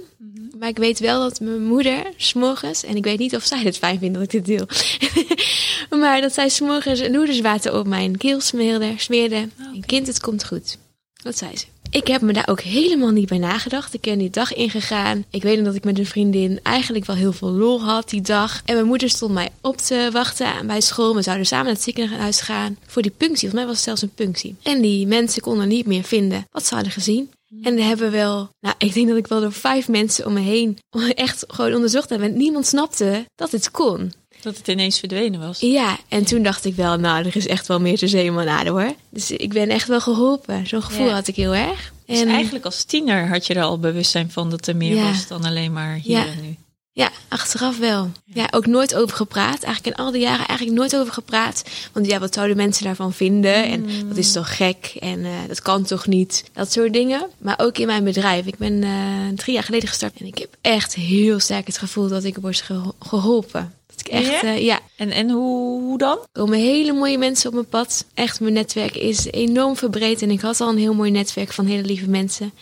[0.58, 3.78] Maar ik weet wel dat mijn moeder s'morgens, en ik weet niet of zij het
[3.78, 4.66] fijn vindt dat ik dit deel,
[6.00, 8.94] maar dat zij s'morgens loederswater op mijn keel smeerde.
[8.96, 9.48] smeerde.
[9.74, 10.78] En kind, het komt goed.
[11.22, 11.71] Dat zei ze.
[11.92, 13.94] Ik heb me daar ook helemaal niet bij nagedacht.
[13.94, 15.24] Ik ben die dag ingegaan.
[15.30, 18.20] Ik weet nog dat ik met een vriendin eigenlijk wel heel veel lol had die
[18.20, 18.62] dag.
[18.64, 21.14] En mijn moeder stond mij op te wachten bij school.
[21.14, 23.48] We zouden samen naar het ziekenhuis gaan voor die punctie.
[23.48, 24.56] Volgens mij was het zelfs een punctie.
[24.62, 27.30] En die mensen konden niet meer vinden wat ze hadden gezien.
[27.62, 30.40] En we hebben wel, nou, ik denk dat ik wel door vijf mensen om me
[30.40, 30.78] heen
[31.14, 32.20] echt gewoon onderzocht heb.
[32.20, 34.12] En niemand snapte dat het kon.
[34.42, 35.60] Dat het ineens verdwenen was.
[35.60, 38.94] Ja, en toen dacht ik wel, nou, er is echt wel meer te zeemanade hoor.
[39.10, 40.66] Dus ik ben echt wel geholpen.
[40.66, 41.12] Zo'n gevoel Ja.
[41.12, 41.92] had ik heel erg.
[42.06, 45.44] Dus eigenlijk als tiener had je er al bewustzijn van dat er meer was dan
[45.44, 46.56] alleen maar hier en nu.
[46.94, 48.10] Ja, achteraf wel.
[48.24, 49.62] Ja, ook nooit over gepraat.
[49.62, 51.62] Eigenlijk in al die jaren eigenlijk nooit over gepraat.
[51.92, 53.64] Want ja, wat zouden mensen daarvan vinden?
[53.64, 54.96] En dat is toch gek?
[55.00, 56.44] En eh, dat kan toch niet?
[56.52, 57.26] Dat soort dingen.
[57.38, 58.46] Maar ook in mijn bedrijf.
[58.46, 58.90] Ik ben eh,
[59.36, 60.16] drie jaar geleden gestart.
[60.18, 63.74] En ik heb echt heel sterk het gevoel dat ik word geho- geholpen.
[63.86, 64.42] Dat ik echt, Ja?
[64.42, 66.18] eh, ja, En, en hoe, hoe dan?
[66.18, 68.04] er komen hele mooie mensen op mijn pad.
[68.14, 70.22] Echt, mijn netwerk is enorm verbreed.
[70.22, 72.52] En ik had al een heel mooi netwerk van hele lieve mensen.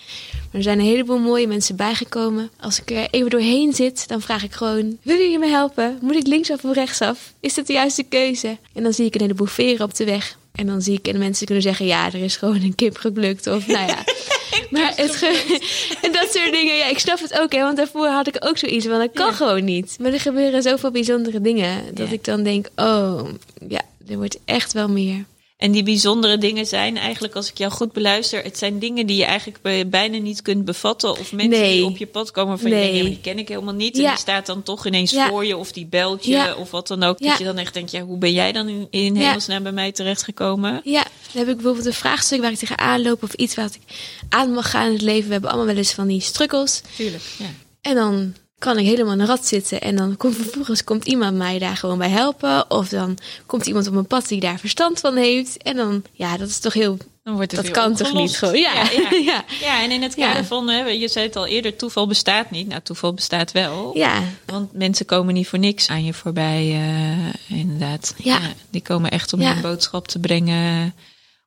[0.53, 2.51] Er zijn een heleboel mooie mensen bijgekomen.
[2.61, 4.99] Als ik er even doorheen zit, dan vraag ik gewoon...
[5.03, 5.99] Willen jullie me helpen?
[6.01, 7.33] Moet ik linksaf of rechtsaf?
[7.41, 8.57] Is dit de juiste keuze?
[8.75, 10.39] En dan zie ik een heleboel veren op de weg.
[10.55, 13.47] En dan zie ik en mensen kunnen zeggen, ja, er is gewoon een kip geplukt.
[13.47, 14.05] Of nou ja.
[14.71, 15.59] maar het ge-
[16.03, 17.53] en dat soort dingen, ja, ik snap het ook.
[17.53, 19.33] Hè, want daarvoor had ik ook zoiets van, dat kan Ja.
[19.33, 19.97] gewoon niet.
[20.01, 21.95] Maar er gebeuren zoveel bijzondere dingen.
[21.95, 22.13] Dat Ja.
[22.15, 23.23] ik dan denk, oh,
[23.69, 25.25] ja, er wordt echt wel meer.
[25.61, 29.17] En die bijzondere dingen zijn eigenlijk, als ik jou goed beluister, het zijn dingen die
[29.17, 31.11] je eigenlijk bij- bijna niet kunt bevatten.
[31.11, 31.73] Of mensen Nee.
[31.77, 32.79] die op je pad komen van Nee.
[32.87, 33.97] je denkt, ja, die ken ik helemaal niet.
[33.99, 35.29] En die staat dan toch ineens Ja.
[35.29, 36.55] voor je, of die belt je, Ja.
[36.55, 37.19] of wat dan ook.
[37.19, 39.93] Dat je dan echt denkt, ja, hoe ben jij dan in, in hemelsnaam bij mij
[39.93, 40.81] terechtgekomen?
[40.85, 43.95] Ja, dan heb ik bijvoorbeeld een vraagstuk waar ik tegenaan loop of iets waar ik
[44.29, 45.27] aan mag gaan in het leven.
[45.27, 46.81] We hebben allemaal wel eens van die struggles.
[46.97, 47.47] Tuurlijk, ja.
[47.81, 49.81] En dan kan ik helemaal in een rat zitten.
[49.81, 52.71] En dan komt vervolgens komt iemand mij daar gewoon bij helpen.
[52.71, 55.63] Of dan komt iemand op mijn pad die daar verstand van heeft.
[55.63, 56.97] En dan, ja, dat is toch heel...
[57.23, 58.57] Dan wordt het Dat kan toch niet gewoon?
[58.57, 59.17] Ja, ja, ja.
[59.33, 59.45] ja.
[59.61, 62.69] Ja, en in het kader van, hè, je zei het al eerder, toeval bestaat niet.
[62.69, 63.91] Nou, toeval bestaat wel.
[63.95, 68.15] Ja, Want mensen komen niet voor niks aan je voorbij, eh, inderdaad.
[68.17, 68.41] Ja.
[68.71, 70.95] die komen echt om een boodschap te brengen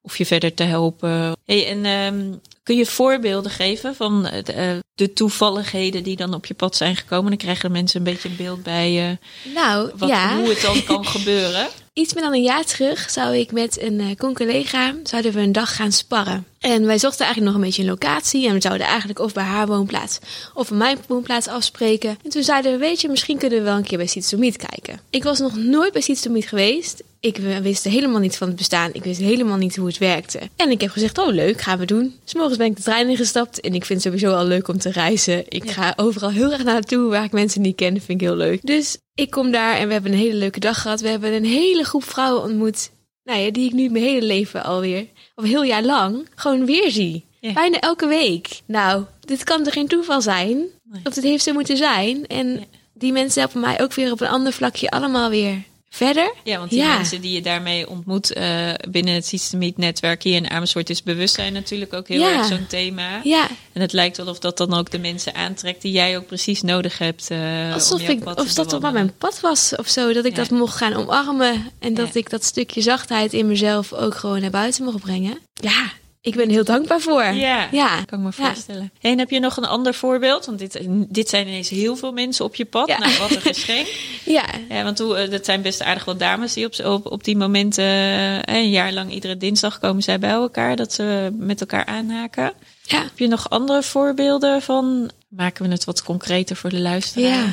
[0.02, 1.38] of je verder te helpen.
[1.46, 6.46] Hey, en ehm, kun je voorbeelden geven van eh, de, de toevalligheden die dan op
[6.46, 7.30] je pad zijn gekomen?
[7.30, 9.20] Dan krijgen de mensen een beetje een beeld bij
[9.54, 10.38] nou, wat, ja.
[10.38, 11.68] hoe het dan kan gebeuren.
[11.94, 15.52] Iets meer dan een jaar terug zou ik met een eh con-collega zouden we een
[15.52, 16.46] dag gaan sparren.
[16.60, 18.48] En wij zochten eigenlijk nog een beetje een locatie.
[18.48, 20.20] En we zouden eigenlijk of bij haar woonplaats
[20.54, 22.18] of bij mijn woonplaats afspreken.
[22.24, 25.00] En toen zeiden we, weet je, misschien kunnen we wel een keer bij Sietsomiet kijken.
[25.10, 27.04] Ik was nog nooit bij Sietsomiet geweest.
[27.20, 28.90] Ik wist helemaal niet van het bestaan.
[28.94, 30.40] Ik wist helemaal niet hoe het werkte.
[30.56, 32.16] En ik heb gezegd, oh leuk, gaan we doen.
[32.24, 33.62] Dus morgens ben ik de trein ingestapt.
[33.62, 35.44] En ik vind het sowieso al leuk om te reizen.
[35.48, 38.02] Ik ga overal heel erg naartoe waar ik mensen niet ken.
[38.02, 38.60] vind ik heel leuk.
[38.62, 41.02] Dus ik kom daar en we hebben een hele leuke dag gehad.
[41.02, 42.92] We hebben een hele groep vrouwen ontmoet.
[43.24, 46.92] Nou ja, die ik nu mijn hele leven alweer, of heel jaar lang, gewoon weer
[46.92, 47.26] zie.
[47.40, 47.54] Ja.
[47.54, 48.62] Bijna elke week.
[48.66, 50.58] Nou, dit kan toch geen toeval zijn?
[50.58, 51.02] Nee.
[51.04, 52.28] Of dit heeft zo moeten zijn?
[52.28, 55.64] En die mensen helpen mij ook weer op een ander vlakje allemaal weer
[55.96, 56.34] verder.
[56.44, 56.96] Ja, want die Ja.
[56.96, 61.54] mensen die je daarmee ontmoet eh, binnen het Systemiet netwerk hier in Amersfoort is bewustzijn
[61.54, 62.38] natuurlijk ook heel Ja.
[62.38, 63.20] erg zo'n thema.
[63.24, 66.26] Ja, En het lijkt wel of dat dan ook de mensen aantrekt die jij ook
[66.28, 67.30] precies nodig hebt.
[67.32, 70.14] eh, alsof ik, of dat op mijn pad was of zo.
[70.14, 70.38] Dat ik Ja.
[70.38, 71.72] dat mocht gaan omarmen.
[71.80, 75.40] En dat ik dat stukje zachtheid in mezelf ook gewoon naar buiten mocht brengen.
[75.54, 75.92] Ja,
[76.26, 77.24] ik ben er heel dankbaar voor.
[77.24, 78.04] Ja, Ja.
[78.06, 78.46] kan ik me Ja.
[78.48, 78.92] voorstellen.
[79.02, 80.46] En heb je nog een ander voorbeeld?
[80.46, 82.88] Want dit, dit zijn ineens heel veel mensen op je pad.
[82.88, 82.98] Ja.
[83.00, 83.88] Nou, wat een geschenk.
[84.26, 87.24] Ja, Ja, want hoe, eh, dat zijn best aardig wat dames die op, op, op
[87.24, 87.84] die momenten...
[87.84, 90.76] eh, een jaar lang iedere dinsdag komen zij bij elkaar.
[90.76, 92.54] Dat ze met elkaar aanhaken.
[92.84, 93.02] ja.
[93.02, 95.10] Heb je nog andere voorbeelden van...
[95.30, 97.30] Maken we het wat concreter voor de luisteraar?
[97.30, 97.46] Ja.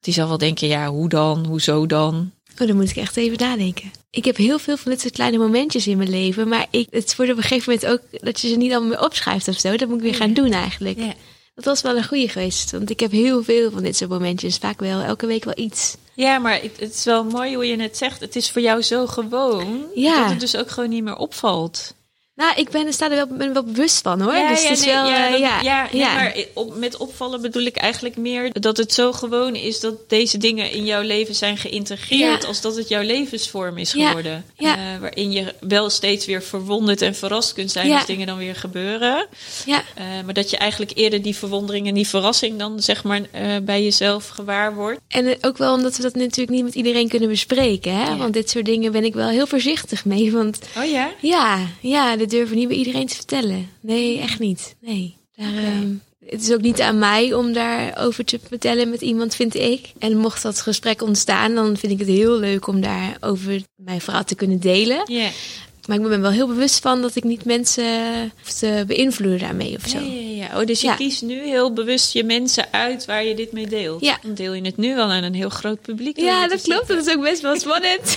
[0.00, 1.46] Die zal wel denken, ja, hoe dan?
[1.46, 2.32] Hoezo dan?
[2.60, 3.90] Oh, dan moet ik echt even nadenken.
[4.10, 6.48] Ik heb heel veel van dit soort kleine momentjes in mijn leven.
[6.48, 9.04] Maar ik, het wordt op een gegeven moment ook dat je ze niet allemaal meer
[9.04, 9.76] opschrijft of zo.
[9.76, 10.98] Dat moet ik weer gaan doen eigenlijk.
[10.98, 11.14] Ja.
[11.54, 12.70] Dat was wel een goede geweest.
[12.70, 14.56] Want ik heb heel veel van dit soort momentjes.
[14.56, 15.96] Vaak wel, elke week wel iets.
[16.14, 18.20] Ja, maar het, het is wel mooi hoe je het zegt.
[18.20, 20.20] Het is voor jou zo gewoon Ja.
[20.20, 21.94] dat het dus ook gewoon niet meer opvalt.
[22.38, 24.34] Nou, ik ben, sta er wel, ben er wel bewust van hoor.
[24.34, 27.42] Ja, dus ja, het is nee, wel, ja, eh, ja, ja, maar op, met opvallen
[27.42, 31.34] bedoel ik eigenlijk meer dat het zo gewoon is dat deze dingen in jouw leven
[31.34, 34.44] zijn geïntegreerd, als dat het jouw levensvorm is geworden.
[34.56, 34.76] ja.
[34.76, 38.56] Eh, waarin je wel steeds weer verwonderd en verrast kunt zijn als dingen dan weer
[38.56, 39.26] gebeuren.
[39.64, 39.82] ja.
[39.94, 43.20] Eh, maar dat je eigenlijk eerder die verwondering en die verrassing dan zeg maar
[43.62, 45.00] bij jezelf gewaar wordt.
[45.08, 47.96] En ook wel omdat we dat natuurlijk niet met iedereen kunnen bespreken.
[47.96, 48.16] Hè?
[48.16, 50.32] Want dit soort dingen ben ik wel heel voorzichtig mee.
[50.32, 51.12] Want Oh ja?
[51.20, 53.68] ja, ja, durven niet bij iedereen te vertellen.
[53.80, 54.76] Nee, echt niet.
[54.80, 55.16] Nee.
[55.36, 55.94] Daar, ehm,
[56.26, 59.92] het is ook niet aan mij om daarover te vertellen met iemand, vind ik.
[59.98, 64.24] En mocht dat gesprek ontstaan, dan vind ik het heel leuk om daarover mijn verhaal
[64.24, 65.02] te kunnen delen.
[65.86, 67.84] Maar ik ben wel heel bewust van dat ik niet mensen
[68.42, 69.98] hoef te beïnvloeden daarmee of zo.
[69.98, 70.04] Ja,
[70.52, 70.60] ja.
[70.60, 70.94] Oh, dus je Ja.
[70.94, 74.00] kiest nu heel bewust je mensen uit waar je dit mee deelt.
[74.00, 74.18] Ja.
[74.22, 76.20] Dan deel je het nu wel aan een heel groot publiek.
[76.20, 76.88] Ja, dat klopt.
[76.88, 78.16] Dat is ook best wel spannend.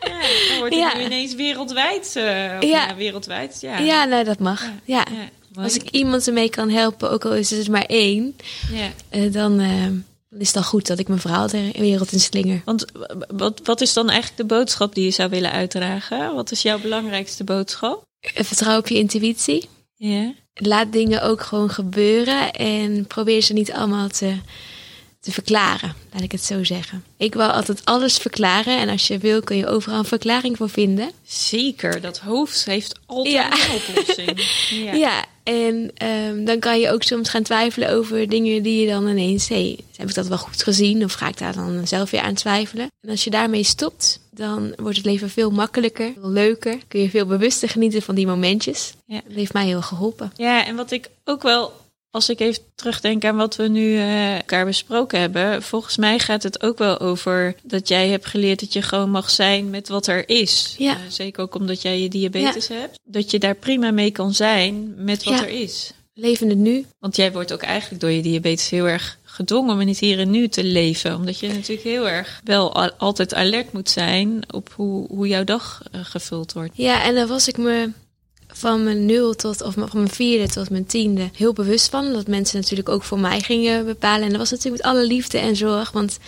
[0.00, 2.12] Ja, dan wordt het nu ineens wereldwijd.
[2.16, 2.94] eh, of Ja.
[2.96, 3.78] wereldwijd, ja.
[3.78, 4.62] Ja, nou dat mag.
[4.84, 5.06] Ja.
[5.54, 8.36] Als ik iemand ermee kan helpen, ook al is het maar één,
[8.72, 8.90] ja.
[9.08, 9.82] eh, dan eh,
[10.30, 12.62] dan is het al goed dat ik mijn verhaal de wereld in slinger.
[12.64, 12.84] Want
[13.28, 16.34] wat, wat is dan eigenlijk de boodschap die je zou willen uitdragen?
[16.34, 18.02] Wat is jouw belangrijkste boodschap?
[18.20, 19.68] Vertrouw op je intuïtie.
[19.98, 20.32] Ja.
[20.54, 24.34] Laat dingen ook gewoon gebeuren en probeer ze niet allemaal te,
[25.20, 27.04] te verklaren, laat ik het zo zeggen.
[27.16, 30.68] Ik wil altijd alles verklaren en als je wil kun je overal een verklaring voor
[30.70, 31.10] vinden.
[31.26, 33.52] Zeker, dat hoofd heeft altijd Ja.
[33.52, 34.40] een oplossing.
[34.84, 34.92] Ja.
[34.94, 39.08] Ja, en ehm, dan kan je ook soms gaan twijfelen over dingen die je dan
[39.08, 39.48] ineens...
[39.48, 42.34] Hé, heb ik dat wel goed gezien of ga ik daar dan zelf weer aan
[42.34, 42.86] twijfelen?
[43.00, 46.78] En als je daarmee stopt, dan wordt het leven veel makkelijker, veel leuker.
[46.88, 48.92] Kun je veel bewuster genieten van die momentjes.
[49.06, 49.20] Ja.
[49.26, 50.32] Dat heeft mij heel geholpen.
[50.36, 51.72] Ja, en wat ik ook wel
[52.10, 56.42] Als ik even terugdenk aan wat we nu uh, elkaar besproken hebben, volgens mij gaat
[56.42, 60.06] het ook wel over dat jij hebt geleerd dat je gewoon mag zijn met wat
[60.06, 60.74] er is.
[60.78, 60.92] Ja.
[60.92, 62.98] Uh, zeker ook omdat jij je diabetes hebt.
[63.04, 65.42] Dat je daar prima mee kan zijn met wat Ja.
[65.42, 65.92] er is.
[66.14, 66.86] Leven het nu.
[66.98, 70.18] Want jij wordt ook eigenlijk door je diabetes heel erg gedwongen om in het hier
[70.18, 71.14] en nu te leven.
[71.16, 75.44] Omdat je natuurlijk heel erg wel al- altijd alert moet zijn op hoe, hoe jouw
[75.44, 76.70] dag eh, gevuld wordt.
[76.74, 77.90] Ja, en daar was ik me
[78.58, 82.12] van mijn nul tot, of van mijn vierde tot mijn tiende heel bewust van.
[82.12, 84.22] Dat mensen natuurlijk ook voor mij gingen bepalen.
[84.22, 85.90] En dat was natuurlijk met alle liefde en zorg.
[85.90, 86.18] Want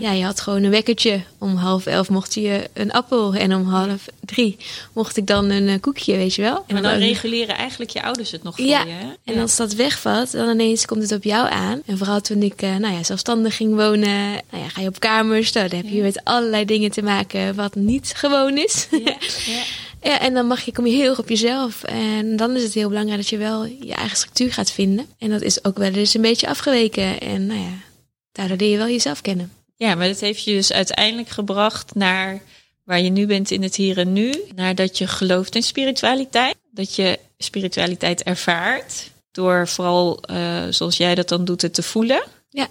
[0.00, 1.20] ja, je had gewoon een wekkertje.
[1.38, 3.34] Om half elf mocht je een appel.
[3.34, 4.56] En om half drie
[4.92, 6.64] mocht ik dan een eh, koekje, weet je wel.
[6.66, 8.90] En dan reguleren eigenlijk je ouders het nog voor Ja, je.
[8.90, 9.06] Hè?
[9.24, 9.40] En Ja.
[9.40, 11.82] als dat wegvalt, dan ineens komt het op jou aan.
[11.86, 15.00] En vooral toen ik eh, nou ja, zelfstandig ging wonen, nou ja, ga je op
[15.00, 15.52] kamers.
[15.52, 18.88] Nou, dan heb je met allerlei dingen te maken wat niet gewoon is.
[18.90, 19.16] Ja,
[20.06, 20.20] ja.
[20.20, 21.82] En dan mag je, kom je heel erg op jezelf.
[21.82, 25.06] En dan is het heel belangrijk dat je wel je eigen structuur gaat vinden.
[25.18, 27.20] En dat is ook wel eens een beetje afgeweken.
[27.20, 27.72] En nou ja,
[28.32, 29.52] daardoor leer je wel jezelf kennen.
[29.76, 32.42] Ja, maar dat heeft je dus uiteindelijk gebracht naar
[32.84, 34.44] waar je nu bent in het hier en nu.
[34.54, 36.56] Naar dat je gelooft in spiritualiteit.
[36.70, 39.10] Dat je spiritualiteit ervaart.
[39.30, 42.22] Door vooral, eh, zoals jij dat dan doet, het te voelen.
[42.48, 42.68] Ja.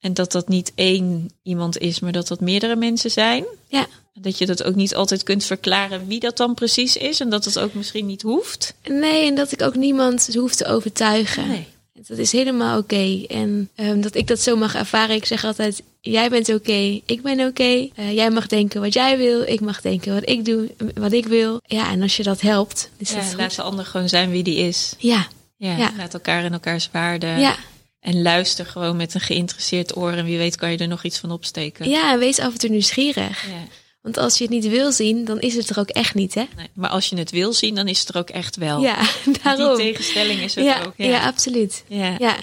[0.00, 3.44] En dat dat niet één iemand is, maar dat dat meerdere mensen zijn.
[3.66, 3.86] Ja.
[4.20, 7.20] Dat je dat ook niet altijd kunt verklaren wie dat dan precies is.
[7.20, 8.74] En dat het ook misschien niet hoeft.
[8.88, 11.48] Nee, en dat ik ook niemand hoef te overtuigen.
[11.48, 11.66] Nee.
[12.06, 13.24] Dat is helemaal oké.
[13.28, 15.16] En ehm, dat ik dat zo mag ervaren.
[15.16, 17.88] Ik zeg altijd, jij bent oké, ik ben oké.
[17.94, 21.26] Eh, jij mag denken wat jij wil, ik mag denken wat ik doe, wat ik
[21.26, 21.60] wil.
[21.66, 23.38] Ja, en als je dat helpt, is dat Ja, goed.
[23.38, 24.94] laat de ander gewoon zijn wie die is.
[24.98, 25.92] Ja, Ja, Ja.
[25.96, 27.26] Laat elkaar in elkaars waarde.
[27.26, 27.56] ja,
[28.00, 30.12] En luister gewoon met een geïnteresseerd oor.
[30.12, 31.88] En wie weet kan je er nog iets van opsteken.
[31.88, 33.46] ja, en wees af en toe nieuwsgierig.
[33.46, 33.62] Ja.
[34.00, 36.44] Want als je het niet wil zien, dan is het er ook echt niet, hè?
[36.56, 38.80] Nee, maar als je het wil zien, dan is het er ook echt wel.
[38.80, 38.98] Ja,
[39.42, 39.76] daarom.
[39.76, 40.92] Die tegenstelling is er ja, ook.
[40.96, 41.26] ja.
[41.26, 41.84] absoluut.
[41.86, 42.14] Ja.
[42.18, 42.36] Ja.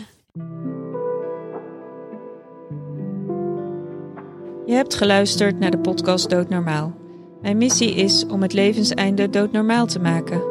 [4.65, 6.93] Je hebt geluisterd naar de podcast Doodnormaal.
[7.41, 10.43] Mijn missie is om het levenseinde doodnormaal te maken.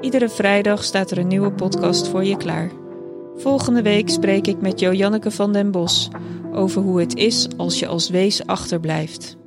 [0.00, 2.70] Iedere vrijdag staat er een nieuwe podcast voor je klaar.
[3.36, 6.08] Volgende week spreek ik met Jo Janneke van den Bos
[6.52, 9.37] over hoe het is als je als wees achterblijft.